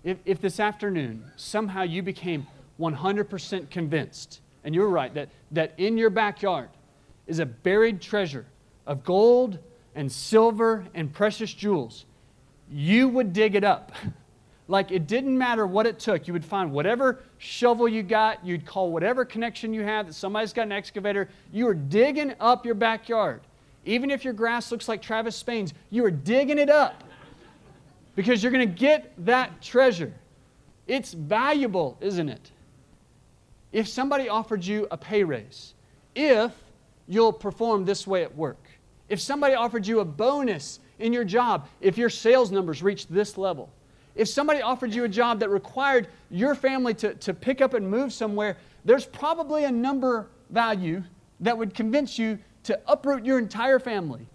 If, 0.05 0.19
if 0.25 0.41
this 0.41 0.61
afternoon 0.61 1.25
somehow 1.35 1.83
you 1.83 2.05
became 2.05 2.47
100% 2.79 3.69
convinced, 3.69 4.43
and 4.63 4.77
you're 4.77 4.87
right, 4.87 5.13
that, 5.13 5.31
that 5.51 5.75
in 5.77 5.99
your 5.99 6.09
backyard 6.09 6.69
is 7.27 7.41
a 7.41 7.47
buried 7.47 8.01
treasure 8.01 8.47
of 8.87 9.03
gold 9.03 9.59
and 9.97 10.13
silver 10.13 10.87
and 10.95 11.13
precious 11.13 11.53
jewels, 11.53 12.05
you 12.71 13.09
would 13.09 13.33
dig 13.33 13.57
it 13.57 13.65
up. 13.65 13.91
like 14.71 14.93
it 14.93 15.09
didn't 15.09 15.37
matter 15.37 15.67
what 15.67 15.85
it 15.85 15.99
took. 15.99 16.29
You 16.29 16.33
would 16.33 16.45
find 16.45 16.71
whatever 16.71 17.19
shovel 17.39 17.89
you 17.89 18.03
got, 18.03 18.47
you'd 18.47 18.65
call 18.65 18.93
whatever 18.93 19.25
connection 19.25 19.75
you 19.75 19.83
have 19.83 20.07
that 20.07 20.13
somebody's 20.13 20.53
got 20.53 20.63
an 20.63 20.73
excavator. 20.73 21.29
You 21.53 21.67
are 21.69 21.75
digging 21.75 22.35
up 22.39 22.65
your 22.65 22.77
backyard. 22.77 23.41
Even 23.85 24.11
if 24.11 24.25
your 24.25 24.33
grass 24.33 24.71
looks 24.71 24.89
like 24.89 25.03
Travis 25.03 25.35
Spain's, 25.35 25.75
you 25.91 26.05
are 26.05 26.11
digging 26.11 26.59
it 26.59 26.71
up 26.71 27.03
because 28.15 28.43
you're 28.43 28.53
going 28.53 28.69
to 28.69 28.75
get 28.75 29.13
that 29.25 29.61
treasure. 29.61 30.13
It's 30.87 31.15
valuable, 31.15 31.97
isn't 32.01 32.29
it? 32.29 32.53
If 33.73 33.89
somebody 33.89 34.29
offered 34.29 34.65
you 34.65 34.87
a 34.91 34.97
pay 34.97 35.25
raise, 35.25 35.75
if 36.15 36.53
you'll 37.09 37.33
perform 37.33 37.85
this 37.85 38.07
way 38.07 38.23
at 38.23 38.37
work, 38.37 38.69
if 39.09 39.21
somebody 39.21 39.55
offered 39.55 39.87
you 39.87 39.99
a 40.01 40.05
bonus 40.05 40.79
in 41.01 41.13
your 41.13 41.25
job, 41.25 41.67
if 41.81 41.99
your 41.99 42.11
sales 42.11 42.53
numbers 42.53 42.83
reach 42.83 43.09
this 43.09 43.37
level, 43.37 43.71
if 44.15 44.29
somebody 44.29 44.61
offered 44.61 44.95
you 44.95 45.05
a 45.05 45.09
job 45.09 45.41
that 45.41 45.49
required 45.49 46.09
your 46.31 46.55
family 46.55 46.95
to, 46.95 47.15
to 47.15 47.35
pick 47.35 47.61
up 47.61 47.75
and 47.75 47.89
move 47.89 48.13
somewhere, 48.13 48.57
there's 48.85 49.07
probably 49.07 49.65
a 49.65 49.71
number 49.71 50.29
value 50.51 51.03
that 51.41 51.57
would 51.57 51.75
convince 51.75 52.19
you 52.19 52.39
to 52.65 52.79
uproot 52.87 53.25
your 53.25 53.39
entire 53.39 53.79
family 53.79 54.27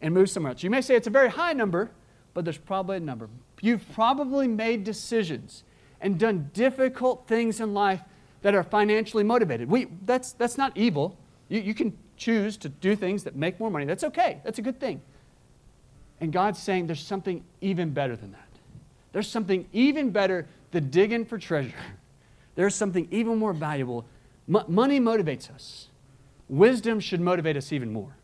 and 0.00 0.14
move 0.14 0.30
somewhere 0.30 0.52
else. 0.52 0.62
You 0.62 0.70
may 0.70 0.80
say 0.80 0.94
it's 0.94 1.06
a 1.06 1.10
very 1.10 1.30
high 1.30 1.52
number, 1.52 1.90
but 2.34 2.44
there's 2.44 2.58
probably 2.58 2.98
a 2.98 3.00
number. 3.00 3.28
You've 3.60 3.90
probably 3.92 4.48
made 4.48 4.84
decisions 4.84 5.64
and 6.00 6.18
done 6.18 6.50
difficult 6.52 7.26
things 7.26 7.60
in 7.60 7.74
life 7.74 8.00
that 8.42 8.54
are 8.54 8.62
financially 8.62 9.24
motivated. 9.24 9.68
We, 9.68 9.86
that's, 10.04 10.32
that's 10.32 10.58
not 10.58 10.76
evil. 10.76 11.16
You, 11.48 11.60
you 11.60 11.74
can 11.74 11.96
choose 12.16 12.56
to 12.58 12.68
do 12.68 12.94
things 12.96 13.24
that 13.24 13.36
make 13.36 13.58
more 13.58 13.70
money. 13.70 13.84
That's 13.84 14.04
okay, 14.04 14.40
that's 14.44 14.58
a 14.58 14.62
good 14.62 14.78
thing. 14.78 15.00
And 16.20 16.32
God's 16.32 16.62
saying 16.62 16.86
there's 16.86 17.04
something 17.04 17.44
even 17.60 17.90
better 17.90 18.16
than 18.16 18.32
that. 18.32 18.45
There's 19.16 19.30
something 19.30 19.66
even 19.72 20.10
better 20.10 20.44
than 20.72 20.90
digging 20.90 21.24
for 21.24 21.38
treasure. 21.38 21.72
There's 22.54 22.74
something 22.74 23.08
even 23.10 23.38
more 23.38 23.54
valuable. 23.54 24.04
M- 24.46 24.64
money 24.68 25.00
motivates 25.00 25.50
us. 25.50 25.88
Wisdom 26.50 27.00
should 27.00 27.22
motivate 27.22 27.56
us 27.56 27.72
even 27.72 27.94
more. 27.94 28.14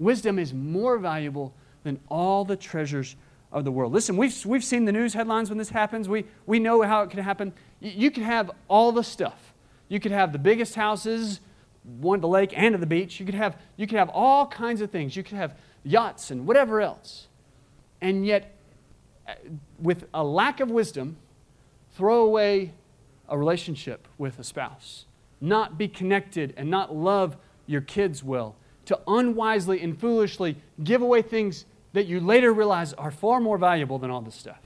Wisdom 0.00 0.40
is 0.40 0.52
more 0.52 0.98
valuable 0.98 1.54
than 1.84 2.00
all 2.08 2.44
the 2.44 2.56
treasures 2.56 3.14
of 3.52 3.64
the 3.64 3.70
world. 3.70 3.92
Listen, 3.92 4.16
we've, 4.16 4.44
we've 4.44 4.64
seen 4.64 4.86
the 4.86 4.90
news 4.90 5.14
headlines 5.14 5.50
when 5.50 5.58
this 5.58 5.70
happens. 5.70 6.08
We, 6.08 6.24
we 6.46 6.58
know 6.58 6.82
how 6.82 7.02
it 7.02 7.10
can 7.10 7.20
happen. 7.20 7.52
You, 7.78 7.92
you 7.94 8.10
can 8.10 8.24
have 8.24 8.50
all 8.66 8.90
the 8.90 9.04
stuff. 9.04 9.54
You 9.86 10.00
could 10.00 10.10
have 10.10 10.32
the 10.32 10.40
biggest 10.40 10.74
houses, 10.74 11.38
one 12.00 12.18
at 12.18 12.22
the 12.22 12.26
lake 12.26 12.52
and 12.58 12.74
at 12.74 12.80
the 12.80 12.88
beach. 12.88 13.20
You 13.20 13.26
could 13.26 13.36
have, 13.36 13.56
you 13.76 13.86
could 13.86 14.00
have 14.00 14.08
all 14.08 14.48
kinds 14.48 14.80
of 14.80 14.90
things. 14.90 15.14
You 15.14 15.22
could 15.22 15.36
have 15.36 15.54
yachts 15.84 16.32
and 16.32 16.44
whatever 16.44 16.80
else. 16.80 17.28
And 18.00 18.26
yet, 18.26 18.50
with 19.78 20.06
a 20.12 20.24
lack 20.24 20.60
of 20.60 20.70
wisdom, 20.70 21.16
throw 21.92 22.24
away 22.24 22.72
a 23.28 23.38
relationship 23.38 24.06
with 24.18 24.38
a 24.38 24.44
spouse, 24.44 25.06
not 25.40 25.78
be 25.78 25.88
connected 25.88 26.52
and 26.56 26.70
not 26.70 26.94
love 26.94 27.36
your 27.66 27.80
kids 27.80 28.22
well, 28.22 28.56
to 28.84 28.98
unwisely 29.06 29.80
and 29.80 29.98
foolishly 29.98 30.56
give 30.82 31.00
away 31.00 31.22
things 31.22 31.64
that 31.94 32.06
you 32.06 32.20
later 32.20 32.52
realize 32.52 32.92
are 32.94 33.10
far 33.10 33.40
more 33.40 33.56
valuable 33.56 33.98
than 33.98 34.10
all 34.10 34.20
this 34.20 34.34
stuff. 34.34 34.60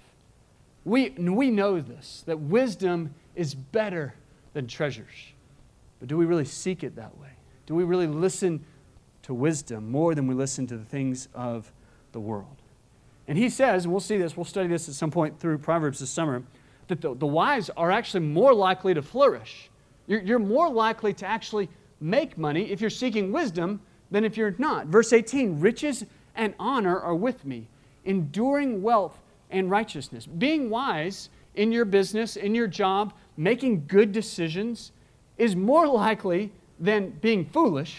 We, 0.85 1.11
we 1.11 1.51
know 1.51 1.81
this, 1.81 2.23
that 2.27 2.41
wisdom 2.41 3.15
is 3.37 3.55
better 3.55 4.15
than 4.55 4.67
treasures. 4.67 5.33
But 6.01 6.09
do 6.09 6.17
we 6.17 6.25
really 6.25 6.45
seek 6.45 6.83
it 6.83 6.97
that 6.97 7.17
way? 7.19 7.29
Do 7.67 7.75
we 7.75 7.85
really 7.85 8.07
listen 8.07 8.65
to 9.23 9.35
wisdom 9.35 9.91
more 9.91 10.15
than 10.15 10.27
we 10.27 10.35
listen 10.35 10.67
to 10.69 10.77
the 10.77 10.85
things 10.85 11.29
of 11.35 11.71
the 12.13 12.21
world? 12.21 12.58
And 13.29 13.37
he 13.37 13.51
says, 13.51 13.85
and 13.85 13.93
we'll 13.93 14.01
see 14.01 14.17
this, 14.17 14.37
we'll 14.37 14.45
study 14.45 14.69
this 14.69 14.89
at 14.89 14.95
some 14.95 15.11
point 15.11 15.39
through 15.39 15.59
Proverbs 15.59 16.01
this 16.01 16.11
summer, 16.11 16.43
that 16.89 17.03
the, 17.03 17.15
the 17.15 17.27
wise 17.27 17.69
are 17.77 17.91
actually 17.91 18.21
more 18.21 18.55
likely 18.55 18.95
to 18.95 19.03
flourish. 19.03 19.69
You're, 20.07 20.23
you're 20.23 20.39
more 20.39 20.71
likely 20.71 21.13
to 21.13 21.27
actually 21.27 21.69
make 22.01 22.39
money 22.39 22.73
if 22.73 22.81
you're 22.81 22.89
seeking 22.89 23.31
wisdom 23.31 23.81
than 24.11 24.25
if 24.25 24.39
you're 24.39 24.55
not. 24.57 24.87
Verse 24.87 25.13
18 25.13 25.61
riches 25.61 26.07
and 26.35 26.55
honor 26.59 26.99
are 26.99 27.15
with 27.15 27.45
me, 27.45 27.67
enduring 28.07 28.83
wealth 28.83 29.19
and 29.51 29.71
righteousness. 29.71 30.25
Being 30.25 30.71
wise 30.71 31.29
in 31.55 31.71
your 31.71 31.85
business, 31.85 32.37
in 32.37 32.55
your 32.55 32.67
job, 32.67 33.13
making 33.37 33.85
good 33.87 34.13
decisions 34.13 34.93
is 35.37 35.55
more 35.55 35.87
likely 35.87 36.51
than 36.81 37.11
being 37.11 37.45
foolish 37.45 37.99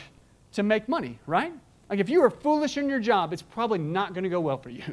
to 0.53 0.63
make 0.63 0.89
money, 0.89 1.19
right? 1.27 1.53
Like 1.87 1.99
if 1.99 2.09
you 2.09 2.23
are 2.23 2.31
foolish 2.31 2.77
in 2.77 2.89
your 2.89 2.99
job, 2.99 3.31
it's 3.31 3.41
probably 3.43 3.77
not 3.77 4.13
going 4.13 4.23
to 4.23 4.29
go 4.29 4.39
well 4.39 4.57
for 4.57 4.71
you. 4.71 4.83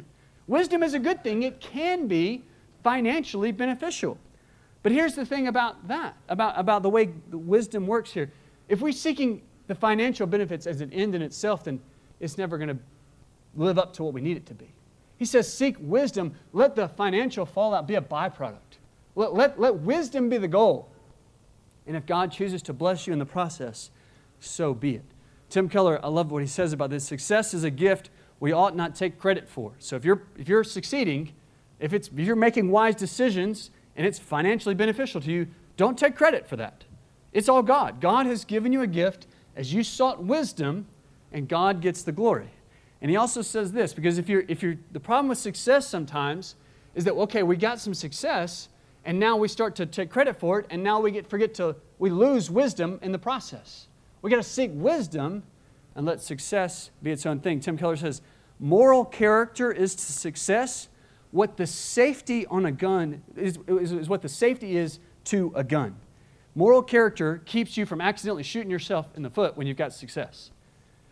Wisdom 0.47 0.81
is 0.81 0.93
a 0.93 0.99
good 0.99 1.23
thing, 1.23 1.43
it 1.43 1.59
can 1.59 2.07
be 2.07 2.43
financially 2.83 3.51
beneficial. 3.51 4.17
But 4.83 4.91
here's 4.91 5.15
the 5.15 5.25
thing 5.25 5.47
about 5.47 5.87
that, 5.87 6.15
about, 6.29 6.57
about 6.57 6.83
the 6.83 6.89
way 6.89 7.09
wisdom 7.31 7.85
works 7.85 8.11
here. 8.11 8.31
If 8.69 8.79
we're 8.81 8.93
seeking 8.93 9.41
the 9.67 9.75
financial 9.75 10.25
benefits 10.25 10.65
as 10.65 10.81
an 10.81 10.93
end 10.93 11.15
in 11.15 11.21
itself, 11.21 11.65
then 11.65 11.81
it's 12.19 12.37
never 12.37 12.57
going 12.57 12.69
to 12.69 12.77
live 13.55 13.77
up 13.77 13.93
to 13.93 14.03
what 14.03 14.13
we 14.13 14.21
need 14.21 14.37
it 14.37 14.45
to 14.45 14.53
be. 14.53 14.73
He 15.17 15.25
says, 15.25 15.51
Seek 15.51 15.75
wisdom, 15.79 16.35
let 16.53 16.75
the 16.75 16.87
financial 16.87 17.45
fallout 17.45 17.87
be 17.87 17.95
a 17.95 18.01
byproduct. 18.01 18.77
Let, 19.15 19.33
let, 19.33 19.59
let 19.59 19.75
wisdom 19.75 20.29
be 20.29 20.37
the 20.37 20.47
goal. 20.47 20.89
And 21.85 21.97
if 21.97 22.05
God 22.05 22.31
chooses 22.31 22.61
to 22.63 22.73
bless 22.73 23.07
you 23.07 23.13
in 23.13 23.19
the 23.19 23.25
process, 23.25 23.89
so 24.39 24.73
be 24.73 24.95
it. 24.95 25.05
Tim 25.49 25.69
Keller, 25.69 25.99
I 26.03 26.09
love 26.09 26.31
what 26.31 26.41
he 26.41 26.47
says 26.47 26.73
about 26.73 26.89
this. 26.89 27.05
Success 27.05 27.53
is 27.53 27.63
a 27.63 27.71
gift 27.71 28.09
we 28.39 28.51
ought 28.51 28.75
not 28.75 28.95
take 28.95 29.19
credit 29.19 29.47
for. 29.49 29.73
So 29.79 29.95
if 29.95 30.05
you're, 30.05 30.23
if 30.37 30.47
you're 30.47 30.63
succeeding, 30.63 31.33
if, 31.79 31.93
it's, 31.93 32.07
if 32.07 32.19
you're 32.19 32.35
making 32.35 32.69
wise 32.69 32.95
decisions 32.95 33.71
and 33.95 34.05
it's 34.05 34.19
financially 34.19 34.75
beneficial 34.75 35.21
to 35.21 35.31
you, 35.31 35.47
don't 35.75 35.97
take 35.97 36.15
credit 36.15 36.47
for 36.47 36.55
that. 36.55 36.83
It's 37.33 37.49
all 37.49 37.61
God. 37.61 38.01
God 38.01 38.25
has 38.25 38.45
given 38.45 38.71
you 38.73 38.81
a 38.81 38.87
gift 38.87 39.27
as 39.55 39.73
you 39.73 39.83
sought 39.83 40.23
wisdom, 40.23 40.85
and 41.31 41.47
God 41.47 41.81
gets 41.81 42.03
the 42.03 42.11
glory. 42.11 42.49
And 43.01 43.11
he 43.11 43.17
also 43.17 43.41
says 43.41 43.71
this 43.71 43.93
because 43.93 44.17
if 44.17 44.29
you're, 44.29 44.43
if 44.47 44.63
you're, 44.63 44.77
the 44.91 44.99
problem 44.99 45.27
with 45.27 45.37
success 45.37 45.87
sometimes 45.87 46.55
is 46.95 47.03
that, 47.05 47.13
okay, 47.13 47.43
we 47.43 47.57
got 47.57 47.79
some 47.79 47.93
success, 47.93 48.69
and 49.05 49.19
now 49.19 49.35
we 49.37 49.47
start 49.47 49.75
to 49.75 49.85
take 49.85 50.09
credit 50.09 50.39
for 50.39 50.59
it, 50.59 50.65
and 50.69 50.83
now 50.83 50.99
we 50.99 51.11
get, 51.11 51.29
forget 51.29 51.53
to, 51.55 51.75
we 51.99 52.09
lose 52.09 52.49
wisdom 52.49 52.99
in 53.01 53.11
the 53.11 53.19
process. 53.19 53.87
We 54.21 54.31
got 54.31 54.37
to 54.37 54.43
seek 54.43 54.71
wisdom 54.73 55.43
and 55.97 56.05
let 56.05 56.21
success 56.21 56.91
be 57.01 57.11
its 57.11 57.25
own 57.25 57.39
thing. 57.39 57.59
Tim 57.59 57.77
Keller 57.77 57.97
says, 57.97 58.21
moral 58.59 59.03
character 59.03 59.71
is 59.71 59.95
to 59.95 60.13
success 60.13 60.87
what 61.31 61.57
the 61.57 61.67
safety 61.67 62.45
on 62.45 62.65
a 62.67 62.71
gun 62.71 63.23
is, 63.35 63.57
is, 63.67 63.91
is 63.91 64.07
what 64.07 64.21
the 64.21 64.29
safety 64.29 64.77
is 64.77 64.99
to 65.25 65.51
a 65.55 65.63
gun. 65.63 65.95
Moral 66.55 66.83
character 66.83 67.41
keeps 67.45 67.75
you 67.77 67.85
from 67.85 67.99
accidentally 67.99 68.43
shooting 68.43 68.69
yourself 68.71 69.07
in 69.15 69.23
the 69.23 69.29
foot 69.29 69.57
when 69.57 69.67
you've 69.67 69.77
got 69.77 69.91
success. 69.91 70.51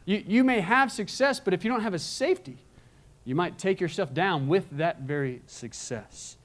You, 0.06 0.24
you 0.26 0.44
may 0.44 0.62
have 0.62 0.92
success, 0.92 1.40
but 1.40 1.54
if 1.54 1.64
you 1.64 1.72
don't 1.72 1.82
have 1.82 1.96
a 1.96 2.00
safety, 2.00 2.58
you 3.26 3.34
might 3.34 3.58
take 3.58 3.82
yourself 3.82 4.14
down 4.14 4.48
with 4.48 4.70
that 4.72 5.02
very 5.02 5.42
success. 5.48 6.38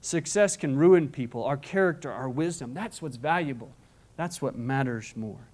Success 0.00 0.56
can 0.56 0.76
ruin 0.76 1.08
people, 1.08 1.44
our 1.44 1.56
character, 1.56 2.10
our 2.10 2.28
wisdom. 2.28 2.74
That's 2.74 3.00
what's 3.00 3.16
valuable. 3.16 3.70
That's 4.16 4.42
what 4.42 4.56
matters 4.56 5.14
more. 5.16 5.48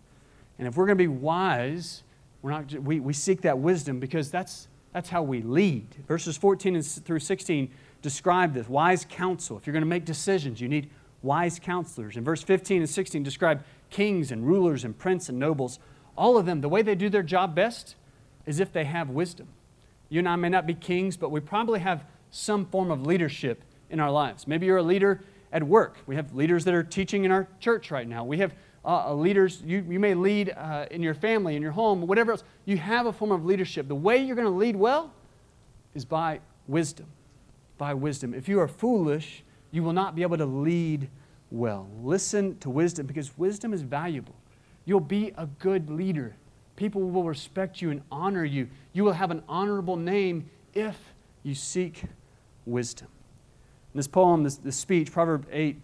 And 0.59 0.67
if 0.67 0.77
we're 0.77 0.87
going 0.87 0.99
to 0.99 1.05
be 1.05 1.09
wise, 1.09 2.03
we're 2.43 2.51
not, 2.51 2.73
we, 2.73 3.01
we 3.01 3.13
seek 3.13 3.43
that 3.43 3.59
wisdom 3.59 4.01
because 4.01 4.31
that's, 4.31 4.69
that's 4.93 5.09
how 5.09 5.23
we 5.23 5.43
lead. 5.43 5.87
Verses 6.07 6.37
14 6.37 6.83
through 6.83 7.21
16 7.21 7.71
describe 8.03 8.55
this 8.55 8.69
wise 8.69 9.07
counsel. 9.09 9.59
If 9.59 9.67
you're 9.67 9.73
going 9.73 9.83
to 9.83 9.87
make 9.87 10.05
decisions, 10.05 10.61
you 10.61 10.69
need 10.69 10.91
wise 11.23 11.59
counselors. 11.59 12.17
And 12.17 12.25
verse 12.25 12.43
15 12.43 12.79
and 12.79 12.89
16 12.89 13.23
describe 13.23 13.63
kings 13.91 14.33
and 14.33 14.47
rulers 14.47 14.85
and 14.85 14.97
princes 14.97 15.29
and 15.29 15.39
nobles 15.39 15.79
all 16.21 16.37
of 16.37 16.45
them, 16.45 16.61
the 16.61 16.69
way 16.69 16.83
they 16.83 16.95
do 16.95 17.09
their 17.09 17.23
job 17.23 17.55
best 17.55 17.95
is 18.45 18.61
if 18.61 18.73
they 18.73 18.85
have 18.85 19.09
wisdom. 19.09 19.49
You 20.11 20.19
and 20.19 20.29
I 20.29 20.37
may 20.37 20.51
not 20.51 20.67
be 20.67 20.75
kings, 20.75 21.17
but 21.17 21.31
we 21.31 21.41
probably 21.41 21.81
have 21.81 22.05
some 22.31 22.67
form 22.67 22.91
of 22.91 23.07
leadership 23.07 23.63
in 23.89 24.01
our 24.01 24.11
lives. 24.11 24.47
Maybe 24.47 24.67
you're 24.67 24.77
a 24.77 24.83
leader 24.83 25.23
at 25.51 25.63
work. 25.63 25.97
We 26.07 26.17
have 26.17 26.35
leaders 26.35 26.67
that 26.67 26.75
are 26.75 26.83
teaching 26.83 27.25
in 27.25 27.31
our 27.33 27.49
church 27.59 27.91
right 27.91 28.07
now. 28.07 28.25
We 28.25 28.37
have 28.37 28.53
uh, 28.85 29.13
leaders, 29.15 29.63
you, 29.65 29.85
you 29.89 30.01
may 30.01 30.15
lead 30.15 30.55
uh, 30.57 30.87
in 30.91 31.03
your 31.03 31.15
family, 31.15 31.57
in 31.57 31.63
your 31.63 31.73
home, 31.73 32.07
whatever 32.07 32.33
else. 32.33 32.45
You 32.65 32.79
have 32.79 33.07
a 33.07 33.13
form 33.13 33.31
of 33.31 33.45
leadership. 33.45 33.89
The 33.89 33.95
way 33.95 34.19
you're 34.19 34.37
going 34.37 34.49
to 34.49 34.55
lead 34.55 34.77
well 34.77 35.13
is 35.95 36.05
by 36.05 36.41
wisdom. 36.67 37.07
By 37.77 37.95
wisdom. 37.95 38.33
If 38.33 38.49
you 38.49 38.61
are 38.61 38.69
foolish, 38.69 39.43
you 39.71 39.83
will 39.83 39.93
not 39.93 40.15
be 40.15 40.23
able 40.23 40.39
to 40.39 40.47
lead 40.47 41.09
well. 41.51 41.89
Listen 42.03 42.57
to 42.59 42.71
wisdom 42.71 43.07
because 43.07 43.37
wisdom 43.37 43.75
is 43.75 43.83
valuable. 43.83 44.35
You'll 44.85 45.01
be 45.01 45.33
a 45.37 45.47
good 45.47 45.91
leader. 45.91 46.35
People 46.77 47.03
will 47.03 47.25
respect 47.25 47.83
you 47.83 47.91
and 47.91 48.01
honor 48.11 48.45
you. 48.45 48.69
You 48.93 49.05
will 49.05 49.13
have 49.13 49.31
an 49.31 49.43
honorable 49.49 49.97
name 49.97 50.49
if 50.73 50.97
you 51.43 51.55
seek 51.55 52.05
wisdom. 52.65 53.09
In 53.93 53.99
this 53.99 54.09
poem, 54.09 54.45
this, 54.45 54.57
this 54.57 54.77
speech, 54.77 55.13
Proverb 55.13 55.47
8, 55.51 55.81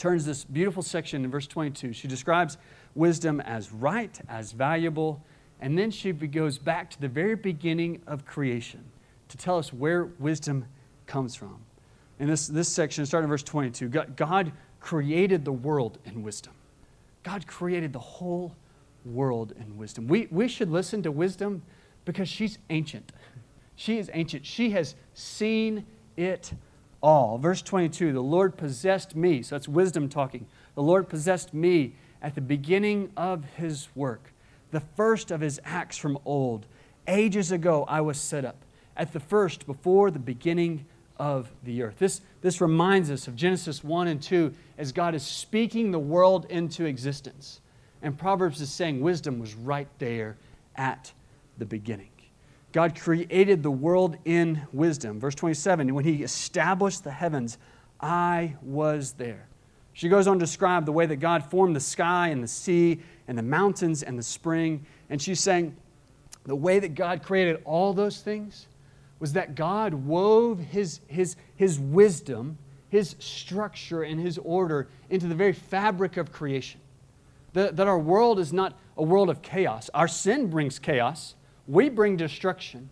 turns 0.00 0.24
this 0.24 0.44
beautiful 0.44 0.82
section 0.82 1.24
in 1.24 1.30
verse 1.30 1.46
22. 1.46 1.92
She 1.92 2.08
describes 2.08 2.56
wisdom 2.94 3.40
as 3.42 3.70
right, 3.70 4.18
as 4.28 4.52
valuable, 4.52 5.22
and 5.60 5.78
then 5.78 5.90
she 5.90 6.10
goes 6.12 6.58
back 6.58 6.88
to 6.90 7.00
the 7.00 7.08
very 7.08 7.36
beginning 7.36 8.00
of 8.06 8.24
creation 8.24 8.82
to 9.28 9.36
tell 9.36 9.58
us 9.58 9.72
where 9.74 10.06
wisdom 10.18 10.64
comes 11.06 11.34
from. 11.36 11.58
In 12.18 12.28
this, 12.28 12.48
this 12.48 12.68
section, 12.68 13.04
starting 13.04 13.26
in 13.26 13.30
verse 13.30 13.42
22, 13.42 13.88
God, 13.88 14.52
created 14.80 15.44
the 15.44 15.52
world 15.52 15.98
in 16.06 16.22
wisdom. 16.22 16.54
God 17.22 17.46
created 17.46 17.92
the 17.92 17.98
whole 17.98 18.56
world 19.04 19.52
in 19.60 19.76
wisdom. 19.76 20.08
We, 20.08 20.28
we 20.30 20.48
should 20.48 20.70
listen 20.70 21.02
to 21.02 21.12
wisdom 21.12 21.62
because 22.06 22.28
she's 22.28 22.58
ancient. 22.70 23.12
She 23.76 23.98
is 23.98 24.10
ancient. 24.14 24.46
She 24.46 24.70
has 24.70 24.94
seen 25.12 25.84
it 26.16 26.52
all. 27.02 27.38
Verse 27.38 27.62
22 27.62 28.12
the 28.12 28.20
Lord 28.20 28.56
possessed 28.56 29.16
me. 29.16 29.42
So 29.42 29.54
that's 29.54 29.68
wisdom 29.68 30.08
talking. 30.08 30.46
The 30.74 30.82
Lord 30.82 31.08
possessed 31.08 31.54
me 31.54 31.94
at 32.22 32.34
the 32.34 32.40
beginning 32.40 33.10
of 33.16 33.44
his 33.56 33.88
work, 33.94 34.32
the 34.70 34.80
first 34.80 35.30
of 35.30 35.40
his 35.40 35.60
acts 35.64 35.96
from 35.96 36.18
old. 36.24 36.66
Ages 37.08 37.50
ago 37.50 37.84
I 37.88 38.00
was 38.00 38.18
set 38.18 38.44
up, 38.44 38.64
at 38.96 39.12
the 39.12 39.20
first, 39.20 39.66
before 39.66 40.10
the 40.10 40.18
beginning 40.18 40.84
of 41.16 41.50
the 41.64 41.82
earth. 41.82 41.98
This, 41.98 42.20
this 42.40 42.60
reminds 42.60 43.10
us 43.10 43.28
of 43.28 43.36
Genesis 43.36 43.84
1 43.84 44.08
and 44.08 44.22
2 44.22 44.54
as 44.78 44.92
God 44.92 45.14
is 45.14 45.22
speaking 45.22 45.90
the 45.90 45.98
world 45.98 46.46
into 46.48 46.86
existence. 46.86 47.60
And 48.02 48.18
Proverbs 48.18 48.60
is 48.60 48.70
saying 48.70 49.00
wisdom 49.00 49.38
was 49.38 49.54
right 49.54 49.88
there 49.98 50.36
at 50.76 51.12
the 51.58 51.66
beginning. 51.66 52.08
God 52.72 52.98
created 52.98 53.62
the 53.62 53.70
world 53.70 54.16
in 54.24 54.62
wisdom. 54.72 55.18
Verse 55.18 55.34
27 55.34 55.94
when 55.94 56.04
He 56.04 56.22
established 56.22 57.04
the 57.04 57.10
heavens, 57.10 57.58
I 58.00 58.56
was 58.62 59.12
there. 59.12 59.48
She 59.92 60.08
goes 60.08 60.26
on 60.26 60.38
to 60.38 60.44
describe 60.44 60.86
the 60.86 60.92
way 60.92 61.06
that 61.06 61.16
God 61.16 61.44
formed 61.44 61.74
the 61.74 61.80
sky 61.80 62.28
and 62.28 62.42
the 62.42 62.48
sea 62.48 63.00
and 63.28 63.36
the 63.36 63.42
mountains 63.42 64.02
and 64.02 64.18
the 64.18 64.22
spring. 64.22 64.86
And 65.08 65.20
she's 65.20 65.40
saying 65.40 65.76
the 66.44 66.56
way 66.56 66.78
that 66.78 66.94
God 66.94 67.22
created 67.22 67.60
all 67.64 67.92
those 67.92 68.20
things 68.20 68.66
was 69.18 69.34
that 69.34 69.54
God 69.54 69.92
wove 69.92 70.58
his, 70.58 71.00
his, 71.06 71.36
his 71.56 71.78
wisdom, 71.78 72.56
his 72.88 73.14
structure, 73.18 74.02
and 74.02 74.18
his 74.18 74.38
order 74.38 74.88
into 75.10 75.26
the 75.26 75.34
very 75.34 75.52
fabric 75.52 76.16
of 76.16 76.32
creation. 76.32 76.80
That, 77.52 77.76
that 77.76 77.86
our 77.86 77.98
world 77.98 78.38
is 78.38 78.52
not 78.52 78.78
a 78.96 79.02
world 79.02 79.28
of 79.28 79.42
chaos. 79.42 79.90
Our 79.92 80.08
sin 80.08 80.48
brings 80.48 80.78
chaos, 80.78 81.34
we 81.70 81.88
bring 81.88 82.16
destruction. 82.16 82.88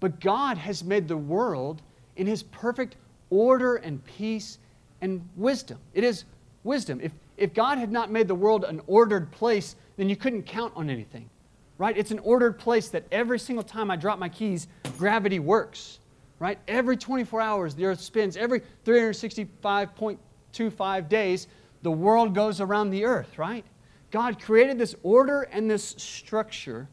But 0.00 0.20
God 0.20 0.58
has 0.58 0.84
made 0.84 1.08
the 1.08 1.16
world 1.16 1.82
in 2.16 2.26
his 2.26 2.42
perfect 2.42 2.96
order 3.30 3.76
and 3.76 4.04
peace 4.04 4.58
and 5.00 5.26
wisdom. 5.36 5.78
It 5.94 6.04
is 6.04 6.24
wisdom. 6.64 7.00
If, 7.02 7.12
if 7.36 7.54
God 7.54 7.78
had 7.78 7.92
not 7.92 8.10
made 8.10 8.28
the 8.28 8.34
world 8.34 8.64
an 8.64 8.80
ordered 8.86 9.30
place, 9.30 9.76
then 9.96 10.08
you 10.08 10.16
couldn't 10.16 10.44
count 10.44 10.72
on 10.76 10.90
anything 10.90 11.30
right? 11.78 11.96
It's 11.96 12.10
an 12.10 12.18
ordered 12.18 12.58
place 12.58 12.90
that 12.90 13.04
every 13.10 13.38
single 13.38 13.62
time 13.62 13.90
I 13.90 13.96
drop 13.96 14.18
my 14.18 14.28
keys, 14.28 14.68
gravity 14.98 15.38
works, 15.38 16.00
right? 16.40 16.58
Every 16.68 16.98
24 16.98 17.40
hours, 17.40 17.74
the 17.74 17.86
earth 17.86 18.00
spins. 18.00 18.36
Every 18.36 18.60
365.25 18.84 21.08
days, 21.08 21.46
the 21.82 21.90
world 21.90 22.34
goes 22.34 22.60
around 22.60 22.90
the 22.90 23.04
earth, 23.04 23.38
right? 23.38 23.64
God 24.10 24.42
created 24.42 24.78
this 24.78 24.94
order 25.02 25.42
and 25.42 25.70
this 25.70 25.94
structure 25.98 26.88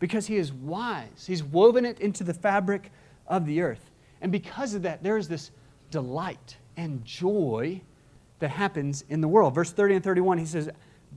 because 0.00 0.26
He 0.26 0.36
is 0.36 0.52
wise. 0.52 1.24
He's 1.26 1.44
woven 1.44 1.84
it 1.84 2.00
into 2.00 2.24
the 2.24 2.34
fabric 2.34 2.90
of 3.28 3.46
the 3.46 3.60
earth. 3.60 3.90
And 4.20 4.32
because 4.32 4.74
of 4.74 4.82
that, 4.82 5.02
there 5.02 5.16
is 5.16 5.28
this 5.28 5.52
delight 5.90 6.56
and 6.76 7.04
joy 7.04 7.80
that 8.40 8.50
happens 8.50 9.04
in 9.08 9.20
the 9.20 9.28
world. 9.28 9.54
Verse 9.54 9.70
30 9.70 9.96
and 9.96 10.04
31, 10.04 10.38
he 10.38 10.46
says, 10.46 10.68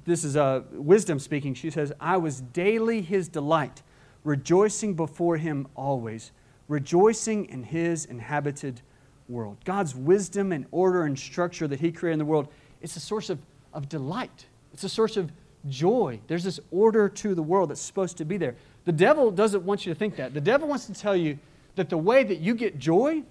This 0.06 0.24
is 0.24 0.38
uh, 0.38 0.62
wisdom 0.72 1.19
speaking. 1.19 1.54
She 1.54 1.72
says, 1.72 1.91
I 2.00 2.17
was 2.17 2.41
daily 2.41 3.02
his 3.02 3.28
delight, 3.28 3.82
rejoicing 4.24 4.93
before 4.93 5.38
him 5.38 5.67
always, 5.76 6.32
rejoicing 6.67 7.46
in 7.46 7.63
his 7.63 8.06
inhabited 8.06 8.82
world. 9.28 9.58
God's 9.63 9.96
wisdom 9.96 10.52
and 10.52 10.65
order 10.72 11.04
and 11.04 11.17
structure 11.17 11.67
that 11.67 11.80
he 11.80 11.91
created 11.91 12.13
in 12.13 12.19
the 12.19 12.26
world, 12.26 12.50
it's 12.82 12.96
a 12.96 13.02
source 13.02 13.30
of, 13.30 13.39
of 13.74 13.89
delight, 13.89 14.46
it's 14.74 14.84
a 14.84 14.89
source 14.89 15.17
of 15.17 15.32
joy. 15.69 16.19
There's 16.28 16.43
this 16.43 16.60
order 16.72 17.08
to 17.08 17.36
the 17.36 17.43
world 17.43 17.69
that's 17.69 17.82
supposed 17.82 18.17
to 18.17 18.26
be 18.26 18.38
there. 18.38 18.56
The 18.86 18.91
devil 18.91 19.32
doesn't 19.32 19.63
want 19.63 19.86
you 19.86 19.93
to 19.93 20.00
think 20.00 20.15
that. 20.17 20.34
The 20.34 20.41
devil 20.41 20.67
wants 20.67 20.86
to 20.88 20.93
tell 20.93 21.15
you 21.15 21.39
that 21.76 21.89
the 21.89 21.98
way 21.98 22.24
that 22.24 22.39
you 22.39 22.54
get 22.54 22.78
joy 22.78 23.24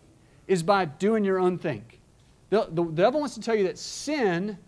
is 0.47 0.63
by 0.63 0.85
doing 0.85 1.25
your 1.25 1.39
own 1.39 1.59
thing. 1.59 1.85
The, 2.51 2.69
the, 2.71 2.85
devil 2.85 3.21
wants 3.21 3.35
to 3.37 3.41
tell 3.41 3.55
you 3.55 3.65
that 3.65 3.79
sin 3.79 4.59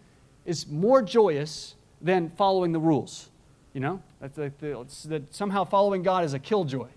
is 0.45 0.67
more 0.69 1.03
joyous 1.03 1.75
than 2.01 2.31
following 2.31 2.73
the 2.73 2.79
rules. 2.79 3.31
You 3.73 3.81
know, 3.81 4.03
that, 4.21 4.35
that 4.59 5.23
somehow 5.31 5.65
following 5.65 6.03
God 6.03 6.25
is 6.25 6.33
a 6.33 6.39
killjoy. 6.39 6.89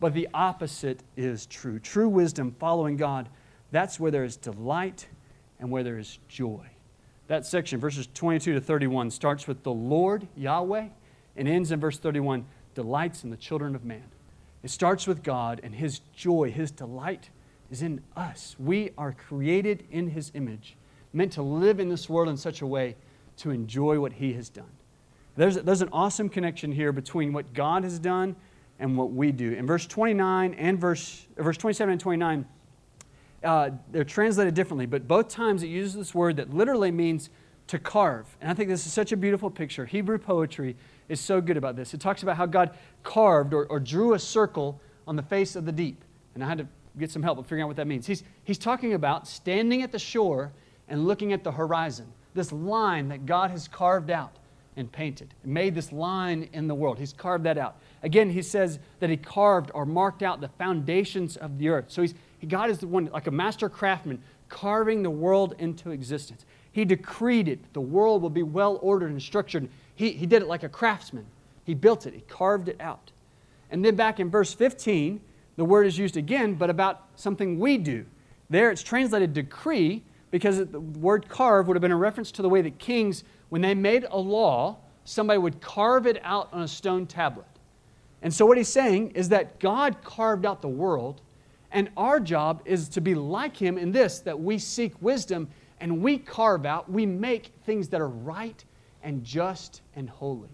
But 0.00 0.14
the 0.14 0.28
opposite 0.34 1.00
is 1.16 1.46
true. 1.46 1.78
True 1.78 2.08
wisdom, 2.08 2.54
following 2.58 2.96
God, 2.96 3.28
that's 3.70 4.00
where 4.00 4.10
there 4.10 4.24
is 4.24 4.36
delight 4.36 5.06
and 5.60 5.70
where 5.70 5.82
there 5.82 5.98
is 5.98 6.18
joy. 6.28 6.66
That 7.26 7.46
section, 7.46 7.80
verses 7.80 8.08
22 8.14 8.54
to 8.54 8.60
31, 8.60 9.10
starts 9.10 9.46
with 9.46 9.62
the 9.62 9.72
Lord, 9.72 10.26
Yahweh, 10.36 10.88
and 11.36 11.48
ends 11.48 11.72
in 11.72 11.80
verse 11.80 11.98
31 11.98 12.44
delights 12.74 13.24
in 13.24 13.30
the 13.30 13.36
children 13.36 13.74
of 13.74 13.84
man. 13.84 14.04
It 14.62 14.70
starts 14.70 15.06
with 15.06 15.22
God 15.22 15.60
and 15.62 15.74
His 15.74 16.00
joy, 16.14 16.50
His 16.50 16.70
delight 16.70 17.30
is 17.70 17.82
in 17.82 18.02
us. 18.16 18.56
We 18.58 18.90
are 18.96 19.12
created 19.12 19.84
in 19.90 20.10
His 20.10 20.30
image, 20.34 20.76
meant 21.12 21.32
to 21.32 21.42
live 21.42 21.80
in 21.80 21.88
this 21.88 22.08
world 22.08 22.28
in 22.28 22.36
such 22.36 22.62
a 22.62 22.66
way 22.66 22.96
to 23.38 23.50
enjoy 23.50 23.98
what 24.00 24.14
He 24.14 24.32
has 24.34 24.48
done. 24.48 24.70
There's, 25.36 25.56
there's 25.56 25.82
an 25.82 25.88
awesome 25.92 26.28
connection 26.28 26.72
here 26.72 26.92
between 26.92 27.32
what 27.32 27.52
God 27.54 27.84
has 27.84 27.98
done 27.98 28.36
and 28.78 28.96
what 28.96 29.12
we 29.12 29.32
do. 29.32 29.52
In 29.52 29.66
verse 29.66 29.86
29 29.86 30.54
and 30.54 30.80
verse, 30.80 31.26
verse 31.36 31.56
27 31.56 31.92
and 31.92 32.00
29, 32.00 32.46
uh, 33.42 33.70
they're 33.92 34.04
translated 34.04 34.54
differently, 34.54 34.86
but 34.86 35.06
both 35.06 35.28
times 35.28 35.62
it 35.62 35.68
uses 35.68 35.94
this 35.94 36.14
word 36.14 36.36
that 36.36 36.54
literally 36.54 36.90
means 36.90 37.30
to 37.68 37.78
carve. 37.78 38.26
And 38.40 38.50
I 38.50 38.54
think 38.54 38.68
this 38.68 38.86
is 38.86 38.92
such 38.92 39.12
a 39.12 39.16
beautiful 39.16 39.50
picture. 39.50 39.86
Hebrew 39.86 40.18
poetry 40.18 40.76
is 41.08 41.20
so 41.20 41.40
good 41.40 41.56
about 41.56 41.76
this. 41.76 41.94
It 41.94 42.00
talks 42.00 42.22
about 42.22 42.36
how 42.36 42.46
God 42.46 42.76
carved 43.02 43.54
or, 43.54 43.66
or 43.66 43.80
drew 43.80 44.14
a 44.14 44.18
circle 44.18 44.80
on 45.06 45.16
the 45.16 45.22
face 45.22 45.56
of 45.56 45.64
the 45.64 45.72
deep. 45.72 46.02
And 46.34 46.44
I 46.44 46.48
had 46.48 46.58
to 46.58 46.66
get 46.98 47.10
some 47.10 47.22
help 47.22 47.38
with 47.38 47.46
figuring 47.46 47.62
out 47.62 47.68
what 47.68 47.76
that 47.76 47.86
means. 47.86 48.06
He's, 48.06 48.22
he's 48.44 48.58
talking 48.58 48.94
about 48.94 49.26
standing 49.26 49.82
at 49.82 49.92
the 49.92 49.98
shore 49.98 50.52
and 50.88 51.06
looking 51.06 51.32
at 51.32 51.42
the 51.42 51.52
horizon, 51.52 52.12
this 52.34 52.52
line 52.52 53.08
that 53.08 53.26
God 53.26 53.50
has 53.50 53.68
carved 53.68 54.10
out 54.10 54.36
and 54.76 54.90
painted, 54.90 55.34
made 55.44 55.74
this 55.74 55.92
line 55.92 56.48
in 56.52 56.66
the 56.66 56.74
world. 56.74 56.98
He's 56.98 57.12
carved 57.12 57.44
that 57.44 57.58
out. 57.58 57.76
Again, 58.02 58.30
he 58.30 58.42
says 58.42 58.78
that 59.00 59.08
he 59.08 59.16
carved 59.16 59.70
or 59.72 59.86
marked 59.86 60.22
out 60.22 60.40
the 60.40 60.48
foundations 60.48 61.36
of 61.36 61.58
the 61.58 61.68
earth. 61.68 61.86
So 61.88 62.02
he's, 62.02 62.14
God 62.48 62.70
is 62.70 62.78
the 62.78 62.86
one, 62.86 63.06
like 63.06 63.26
a 63.26 63.30
master 63.30 63.68
craftsman, 63.68 64.22
carving 64.48 65.02
the 65.02 65.10
world 65.10 65.54
into 65.58 65.90
existence. 65.90 66.44
He 66.74 66.84
decreed 66.84 67.46
it. 67.46 67.72
The 67.72 67.80
world 67.80 68.20
will 68.20 68.30
be 68.30 68.42
well 68.42 68.80
ordered 68.82 69.12
and 69.12 69.22
structured. 69.22 69.68
He, 69.94 70.10
he 70.10 70.26
did 70.26 70.42
it 70.42 70.48
like 70.48 70.64
a 70.64 70.68
craftsman. 70.68 71.24
He 71.62 71.72
built 71.72 72.04
it, 72.04 72.14
he 72.14 72.20
carved 72.22 72.68
it 72.68 72.76
out. 72.80 73.12
And 73.70 73.84
then 73.84 73.94
back 73.94 74.18
in 74.18 74.28
verse 74.28 74.52
15, 74.52 75.20
the 75.56 75.64
word 75.64 75.86
is 75.86 75.96
used 75.96 76.16
again, 76.16 76.54
but 76.54 76.70
about 76.70 77.04
something 77.14 77.60
we 77.60 77.78
do. 77.78 78.04
There 78.50 78.72
it's 78.72 78.82
translated 78.82 79.32
decree 79.32 80.02
because 80.32 80.66
the 80.66 80.80
word 80.80 81.28
carve 81.28 81.68
would 81.68 81.76
have 81.76 81.80
been 81.80 81.92
a 81.92 81.96
reference 81.96 82.32
to 82.32 82.42
the 82.42 82.48
way 82.48 82.60
that 82.62 82.80
kings, 82.80 83.22
when 83.50 83.62
they 83.62 83.72
made 83.72 84.04
a 84.10 84.18
law, 84.18 84.78
somebody 85.04 85.38
would 85.38 85.60
carve 85.60 86.08
it 86.08 86.20
out 86.24 86.48
on 86.52 86.62
a 86.62 86.68
stone 86.68 87.06
tablet. 87.06 87.46
And 88.20 88.34
so 88.34 88.46
what 88.46 88.58
he's 88.58 88.68
saying 88.68 89.12
is 89.12 89.28
that 89.28 89.60
God 89.60 90.02
carved 90.02 90.44
out 90.44 90.60
the 90.60 90.68
world, 90.68 91.20
and 91.70 91.88
our 91.96 92.18
job 92.18 92.62
is 92.64 92.88
to 92.90 93.00
be 93.00 93.14
like 93.14 93.56
him 93.56 93.78
in 93.78 93.92
this 93.92 94.18
that 94.20 94.40
we 94.40 94.58
seek 94.58 95.00
wisdom 95.00 95.48
and 95.80 96.02
we 96.02 96.18
carve 96.18 96.66
out, 96.66 96.90
we 96.90 97.06
make 97.06 97.52
things 97.64 97.88
that 97.88 98.00
are 98.00 98.08
right 98.08 98.64
and 99.02 99.24
just 99.24 99.82
and 99.94 100.08
holy. 100.08 100.50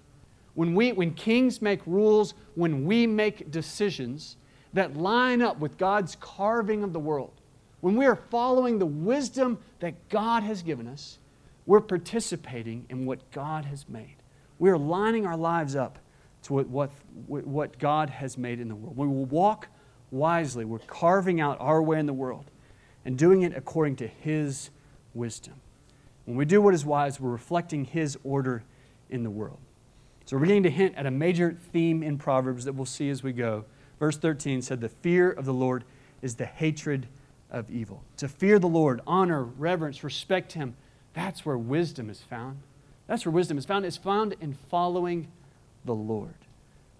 When, 0.55 0.75
we, 0.75 0.93
when 0.93 1.15
kings 1.15 1.63
make 1.63 1.87
rules, 1.87 2.35
when 2.55 2.85
we 2.85 3.07
make 3.07 3.51
decisions, 3.51 4.37
that 4.73 4.97
line 4.97 5.43
up 5.43 5.59
with 5.59 5.79
God's 5.79 6.17
carving 6.21 6.83
of 6.83 6.93
the 6.93 7.01
world, 7.01 7.41
when 7.81 7.97
we 7.97 8.07
are 8.07 8.17
following 8.17 8.79
the 8.79 8.87
wisdom 8.87 9.59
that 9.79 10.09
God 10.09 10.43
has 10.43 10.63
given 10.63 10.87
us, 10.87 11.19
we're 11.67 11.81
participating 11.81 12.87
in 12.89 13.07
what 13.07 13.31
God 13.31 13.65
has 13.65 13.89
made. 13.89 14.17
We 14.59 14.71
are 14.71 14.79
lining 14.79 15.27
our 15.27 15.37
lives 15.37 15.77
up 15.77 15.99
to 16.43 16.55
what, 16.55 16.67
what, 16.69 16.91
what 17.47 17.79
God 17.79 18.11
has 18.11 18.37
made 18.37 18.61
in 18.61 18.69
the 18.69 18.75
world. 18.75 18.97
We 18.97 19.07
will 19.07 19.25
walk 19.27 19.69
wisely. 20.11 20.65
We're 20.65 20.79
carving 20.81 21.41
out 21.41 21.59
our 21.61 21.83
way 21.83 21.99
in 21.99 22.07
the 22.07 22.13
world 22.13 22.51
and 23.05 23.17
doing 23.17 23.43
it 23.43 23.57
according 23.57 23.97
to 23.97 24.07
His 24.07 24.71
wisdom. 25.15 25.55
When 26.25 26.37
we 26.37 26.45
do 26.45 26.61
what 26.61 26.75
is 26.75 26.85
wise, 26.85 27.21
we're 27.21 27.31
reflecting 27.31 27.85
His 27.85 28.19
order 28.23 28.63
in 29.09 29.23
the 29.23 29.31
world. 29.31 29.59
So 30.25 30.37
we're 30.37 30.43
beginning 30.43 30.63
to 30.65 30.71
hint 30.71 30.95
at 30.97 31.07
a 31.07 31.11
major 31.11 31.57
theme 31.73 32.03
in 32.03 32.19
Proverbs 32.19 32.65
that 32.65 32.75
we'll 32.75 32.87
see 32.87 33.11
as 33.11 33.23
we 33.23 33.33
go. 33.33 33.65
Verse 33.99 34.17
13 34.17 34.63
said, 34.63 34.81
The 34.81 34.89
fear 34.89 35.31
of 35.31 35.45
the 35.45 35.53
Lord 35.53 35.85
is 36.23 36.37
the 36.37 36.47
hatred 36.47 37.09
of 37.51 37.69
evil. 37.71 38.05
To 38.19 38.29
fear 38.29 38.59
the 38.59 38.69
Lord, 38.69 39.01
honor, 39.07 39.43
reverence, 39.43 40.05
respect 40.05 40.53
Him, 40.53 40.77
that's 41.15 41.45
where 41.45 41.59
wisdom 41.59 42.09
is 42.09 42.21
found. 42.21 42.61
That's 43.07 43.27
where 43.27 43.33
wisdom 43.33 43.59
is 43.59 43.65
found. 43.65 43.85
It's 43.85 43.97
found 43.97 44.37
in 44.41 44.55
following 44.55 45.27
the 45.85 45.95
Lord. 45.95 46.35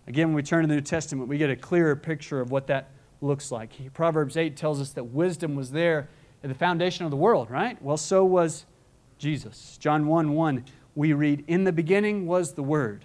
Again, 0.09 0.29
when 0.29 0.35
we 0.35 0.43
turn 0.43 0.63
to 0.63 0.69
the 0.69 0.75
New 0.75 0.81
Testament, 0.81 1.29
we 1.29 1.39
get 1.39 1.51
a 1.51 1.57
clearer 1.57 1.95
picture 1.95 2.41
of 2.41 2.51
what 2.51 2.67
that 2.67 2.91
looks 3.21 3.53
like. 3.53 3.71
Proverbs 3.95 4.37
8 4.37 4.57
tells 4.57 4.81
us 4.81 4.91
that 4.95 5.05
wisdom 5.05 5.55
was 5.55 5.71
there 5.71 6.09
at 6.43 6.49
the 6.49 6.55
foundation 6.55 7.05
of 7.05 7.11
the 7.11 7.17
world, 7.17 7.51
right? 7.51 7.81
Well, 7.83 7.97
so 7.97 8.25
was 8.25 8.67
Jesus. 9.19 9.77
John 9.79 10.07
1 10.07 10.33
1, 10.33 10.65
we 10.95 11.13
read, 11.13 11.45
In 11.47 11.65
the 11.65 11.73
beginning 11.73 12.27
was 12.27 12.55
the 12.55 12.63
Word, 12.63 13.05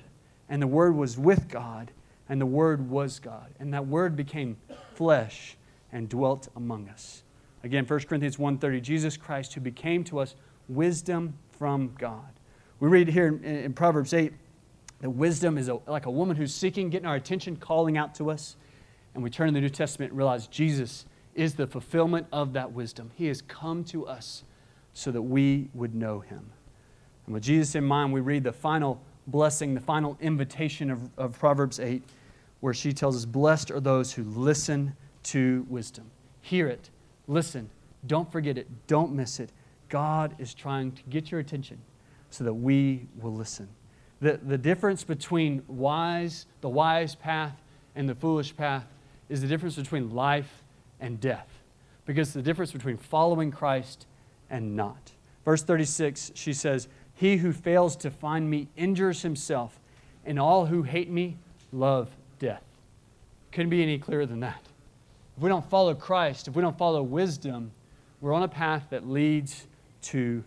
and 0.49 0.61
the 0.61 0.67
Word 0.67 0.95
was 0.95 1.17
with 1.17 1.47
God, 1.49 1.91
and 2.29 2.39
the 2.39 2.45
Word 2.45 2.89
was 2.89 3.19
God. 3.19 3.53
And 3.59 3.73
that 3.73 3.87
Word 3.87 4.15
became 4.15 4.57
flesh 4.93 5.57
and 5.91 6.07
dwelt 6.07 6.47
among 6.55 6.89
us. 6.89 7.23
Again, 7.63 7.85
1 7.85 7.99
Corinthians 8.01 8.37
1.30, 8.37 8.81
Jesus 8.81 9.17
Christ 9.17 9.53
who 9.53 9.61
became 9.61 10.03
to 10.05 10.19
us 10.19 10.35
wisdom 10.67 11.33
from 11.57 11.93
God. 11.97 12.39
We 12.79 12.89
read 12.89 13.07
here 13.07 13.27
in, 13.27 13.43
in 13.43 13.73
Proverbs 13.73 14.13
8 14.13 14.33
that 15.01 15.09
wisdom 15.09 15.57
is 15.57 15.67
a, 15.67 15.79
like 15.87 16.05
a 16.05 16.11
woman 16.11 16.37
who's 16.37 16.53
seeking, 16.53 16.89
getting 16.89 17.07
our 17.07 17.15
attention, 17.15 17.55
calling 17.55 17.97
out 17.97 18.15
to 18.15 18.29
us. 18.29 18.55
And 19.13 19.23
we 19.23 19.29
turn 19.29 19.47
to 19.47 19.53
the 19.53 19.61
New 19.61 19.69
Testament 19.69 20.11
and 20.11 20.17
realize 20.17 20.47
Jesus 20.47 21.05
is 21.35 21.55
the 21.55 21.67
fulfillment 21.67 22.27
of 22.31 22.53
that 22.53 22.71
wisdom. 22.71 23.11
He 23.15 23.27
has 23.27 23.41
come 23.41 23.83
to 23.85 24.07
us 24.07 24.43
so 24.93 25.11
that 25.11 25.21
we 25.21 25.69
would 25.73 25.93
know 25.93 26.21
him. 26.21 26.51
And 27.25 27.33
with 27.33 27.43
Jesus 27.43 27.75
in 27.75 27.83
mind, 27.83 28.13
we 28.13 28.21
read 28.21 28.43
the 28.43 28.53
final 28.53 29.01
blessing, 29.27 29.73
the 29.73 29.81
final 29.81 30.17
invitation 30.21 30.89
of, 30.89 31.09
of 31.17 31.37
Proverbs 31.37 31.79
8, 31.79 32.01
where 32.61 32.73
she 32.73 32.93
tells 32.93 33.15
us, 33.17 33.25
Blessed 33.25 33.71
are 33.71 33.79
those 33.79 34.13
who 34.13 34.23
listen 34.23 34.95
to 35.23 35.65
wisdom. 35.69 36.09
Hear 36.41 36.67
it, 36.67 36.89
listen, 37.27 37.69
don't 38.07 38.31
forget 38.31 38.57
it, 38.57 38.67
don't 38.87 39.11
miss 39.11 39.39
it. 39.39 39.51
God 39.89 40.35
is 40.39 40.53
trying 40.53 40.91
to 40.93 41.03
get 41.09 41.31
your 41.31 41.39
attention 41.39 41.79
so 42.29 42.43
that 42.43 42.53
we 42.53 43.07
will 43.19 43.33
listen. 43.33 43.67
The, 44.21 44.39
the 44.41 44.57
difference 44.57 45.03
between 45.03 45.63
wise, 45.67 46.45
the 46.61 46.69
wise 46.69 47.15
path, 47.15 47.61
and 47.95 48.07
the 48.07 48.15
foolish 48.15 48.55
path 48.55 48.85
is 49.29 49.41
the 49.41 49.47
difference 49.47 49.75
between 49.75 50.11
life 50.11 50.63
and 50.99 51.19
death. 51.19 51.47
Because 52.05 52.33
the 52.33 52.41
difference 52.41 52.71
between 52.71 52.97
following 52.97 53.51
Christ 53.51 54.05
and 54.49 54.75
not. 54.75 55.11
Verse 55.43 55.63
36, 55.63 56.31
she 56.35 56.53
says, 56.53 56.87
he 57.15 57.37
who 57.37 57.53
fails 57.53 57.95
to 57.97 58.11
find 58.11 58.49
me 58.49 58.67
injures 58.75 59.21
himself, 59.21 59.79
and 60.25 60.37
all 60.39 60.65
who 60.65 60.83
hate 60.83 61.09
me 61.09 61.37
love 61.71 62.09
death. 62.39 62.63
Couldn't 63.51 63.69
be 63.69 63.81
any 63.81 63.97
clearer 63.97 64.25
than 64.25 64.41
that. 64.41 64.61
If 65.37 65.43
we 65.43 65.49
don't 65.49 65.67
follow 65.69 65.93
Christ, 65.93 66.47
if 66.47 66.55
we 66.55 66.61
don't 66.61 66.77
follow 66.77 67.01
wisdom, 67.01 67.71
we're 68.19 68.33
on 68.33 68.43
a 68.43 68.49
path 68.49 68.87
that 68.89 69.07
leads 69.07 69.65
to 70.03 70.43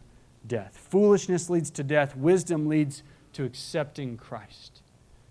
death. 0.47 0.77
Foolishness 0.91 1.49
leads 1.49 1.71
to 1.71 1.83
death, 1.83 2.15
wisdom 2.17 2.69
leads 2.69 3.03
to 3.33 3.45
accepting 3.45 4.17
Christ. 4.17 4.83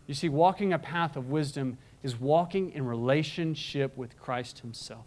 You 0.08 0.14
see, 0.14 0.30
walking 0.30 0.74
a 0.74 0.80
path 0.80 1.16
of 1.16 1.30
wisdom 1.30 1.78
is 2.02 2.20
walking 2.20 2.72
in 2.72 2.86
relationship 2.86 3.96
with 3.98 4.18
Christ 4.20 4.60
Himself. 4.60 5.06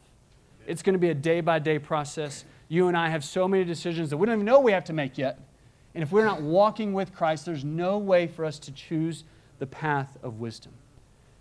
It's 0.67 0.83
going 0.83 0.95
to 0.95 0.99
be 0.99 1.11
a 1.11 1.15
day 1.15 1.41
by 1.41 1.59
day 1.59 1.79
process. 1.79 2.45
You 2.69 2.89
and 2.89 2.97
I 2.97 3.09
have 3.09 3.25
so 3.25 3.49
many 3.49 3.65
decisions 3.65 4.11
that 4.11 4.17
we 4.17 4.27
don't 4.27 4.37
even 4.37 4.47
know 4.47 4.61
we 4.61 4.73
have 4.73 4.85
to 4.85 4.93
make 4.93 5.19
yet. 5.19 5.41
And 5.95 6.03
if 6.03 6.13
we're 6.13 6.25
not 6.25 6.41
walking 6.41 6.93
with 6.93 7.15
Christ, 7.15 7.47
there's 7.47 7.65
no 7.65 7.99
way 7.99 8.27
for 8.27 8.45
us 8.45 8.59
to 8.61 8.73
choose 8.73 9.25
the 9.59 9.67
path 9.67 10.17
of 10.23 10.39
wisdom. 10.39 10.73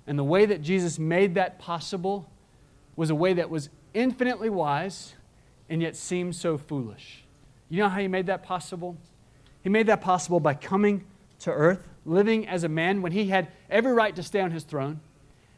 And 0.07 0.17
the 0.17 0.23
way 0.23 0.45
that 0.47 0.61
Jesus 0.61 0.97
made 0.97 1.35
that 1.35 1.59
possible 1.59 2.27
was 2.95 3.09
a 3.11 3.15
way 3.15 3.33
that 3.33 3.49
was 3.49 3.69
infinitely 3.93 4.49
wise 4.49 5.13
and 5.69 5.81
yet 5.81 5.95
seemed 5.95 6.35
so 6.35 6.57
foolish. 6.57 7.23
You 7.69 7.83
know 7.83 7.89
how 7.89 7.99
he 7.99 8.07
made 8.07 8.25
that 8.25 8.43
possible? 8.43 8.97
He 9.61 9.69
made 9.69 9.87
that 9.87 10.01
possible 10.01 10.39
by 10.39 10.55
coming 10.55 11.05
to 11.41 11.51
earth, 11.51 11.87
living 12.05 12.47
as 12.47 12.63
a 12.63 12.69
man 12.69 13.01
when 13.01 13.11
he 13.11 13.27
had 13.27 13.49
every 13.69 13.93
right 13.93 14.15
to 14.15 14.23
stay 14.23 14.41
on 14.41 14.51
his 14.51 14.63
throne. 14.63 14.99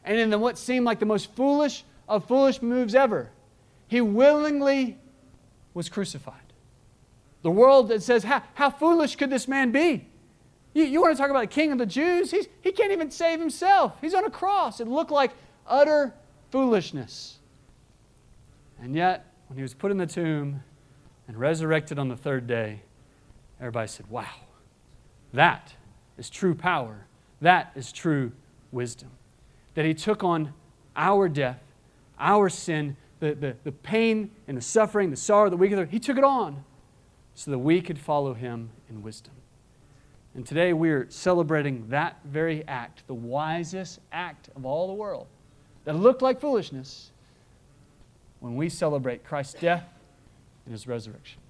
And 0.04 0.20
in 0.20 0.30
the, 0.30 0.38
what 0.38 0.58
seemed 0.58 0.86
like 0.86 1.00
the 1.00 1.06
most 1.06 1.34
foolish 1.36 1.86
of 2.08 2.28
foolish 2.28 2.62
moves 2.62 2.94
ever, 2.94 3.30
he 3.92 4.00
willingly 4.00 4.98
was 5.74 5.90
crucified. 5.90 6.54
The 7.42 7.52
world 7.52 7.90
that 7.90 8.02
says, 8.02 8.24
How, 8.24 8.42
how 8.54 8.70
foolish 8.70 9.18
could 9.18 9.30
this 9.30 9.50
man 9.50 9.74
be? 9.74 10.08
You, 10.74 10.86
you 10.86 11.02
want 11.02 11.14
to 11.14 11.22
talk 11.22 11.30
about 11.30 11.42
the 11.42 11.48
king 11.48 11.74
of 11.74 11.78
the 11.78 11.86
Jews? 11.86 12.32
He's, 12.32 12.48
he 12.62 12.72
can't 12.72 12.94
even 12.94 13.12
save 13.12 13.42
himself. 13.42 13.98
He's 14.00 14.14
on 14.14 14.24
a 14.24 14.30
cross. 14.30 14.80
It 14.80 14.88
looked 14.88 15.12
like 15.12 15.32
utter 15.68 16.14
foolishness. 16.52 17.40
And 18.82 18.96
yet, 18.96 19.26
when 19.50 19.58
he 19.58 19.62
was 19.62 19.74
put 19.74 19.92
in 19.92 19.98
the 19.98 20.08
tomb 20.08 20.64
and 21.28 21.38
resurrected 21.38 22.00
on 22.00 22.08
the 22.08 22.16
third 22.16 22.48
day, 22.48 22.84
everybody 23.60 23.90
said, 23.90 24.10
Wow, 24.10 24.24
that 25.34 25.74
is 26.18 26.30
true 26.30 26.56
power. 26.56 27.08
That 27.42 27.74
is 27.76 27.92
true 27.92 28.32
wisdom. 28.72 29.10
That 29.74 29.84
he 29.84 29.94
took 29.94 30.24
on 30.24 30.54
our 30.96 31.28
death, 31.28 31.60
our 32.18 32.48
sin, 32.48 32.96
the, 33.22 33.36
the, 33.36 33.56
the 33.64 33.72
pain 33.72 34.32
and 34.48 34.58
the 34.58 34.62
suffering, 34.62 35.12
the 35.12 35.16
sorrow 35.16 35.50
the 35.50 35.56
weakness, 35.56 35.88
he 35.90 36.00
took 36.00 36.18
it 36.18 36.24
on 36.24 36.66
so 37.36 37.52
that 37.52 37.60
we 37.60 37.80
could 37.82 37.98
follow 37.98 38.34
him 38.34 38.72
in 38.90 39.04
wisdom. 39.04 39.34
And 40.34 40.46
today 40.46 40.74
we're 40.74 41.06
celebrating 41.10 41.88
that 41.90 42.20
very 42.26 42.68
act, 42.68 43.04
the 43.08 43.14
wisest 43.14 44.00
act 44.12 44.50
of 44.56 44.66
all 44.66 44.88
the 44.88 44.94
world, 44.94 45.28
that 45.86 45.96
looked 45.96 46.22
like 46.22 46.42
foolishness 46.42 47.12
when 48.40 48.56
we 48.56 48.70
celebrate 48.70 49.24
Christ's 49.24 49.54
death 49.54 49.88
and 50.66 50.72
his 50.72 50.88
resurrection. 50.88 51.41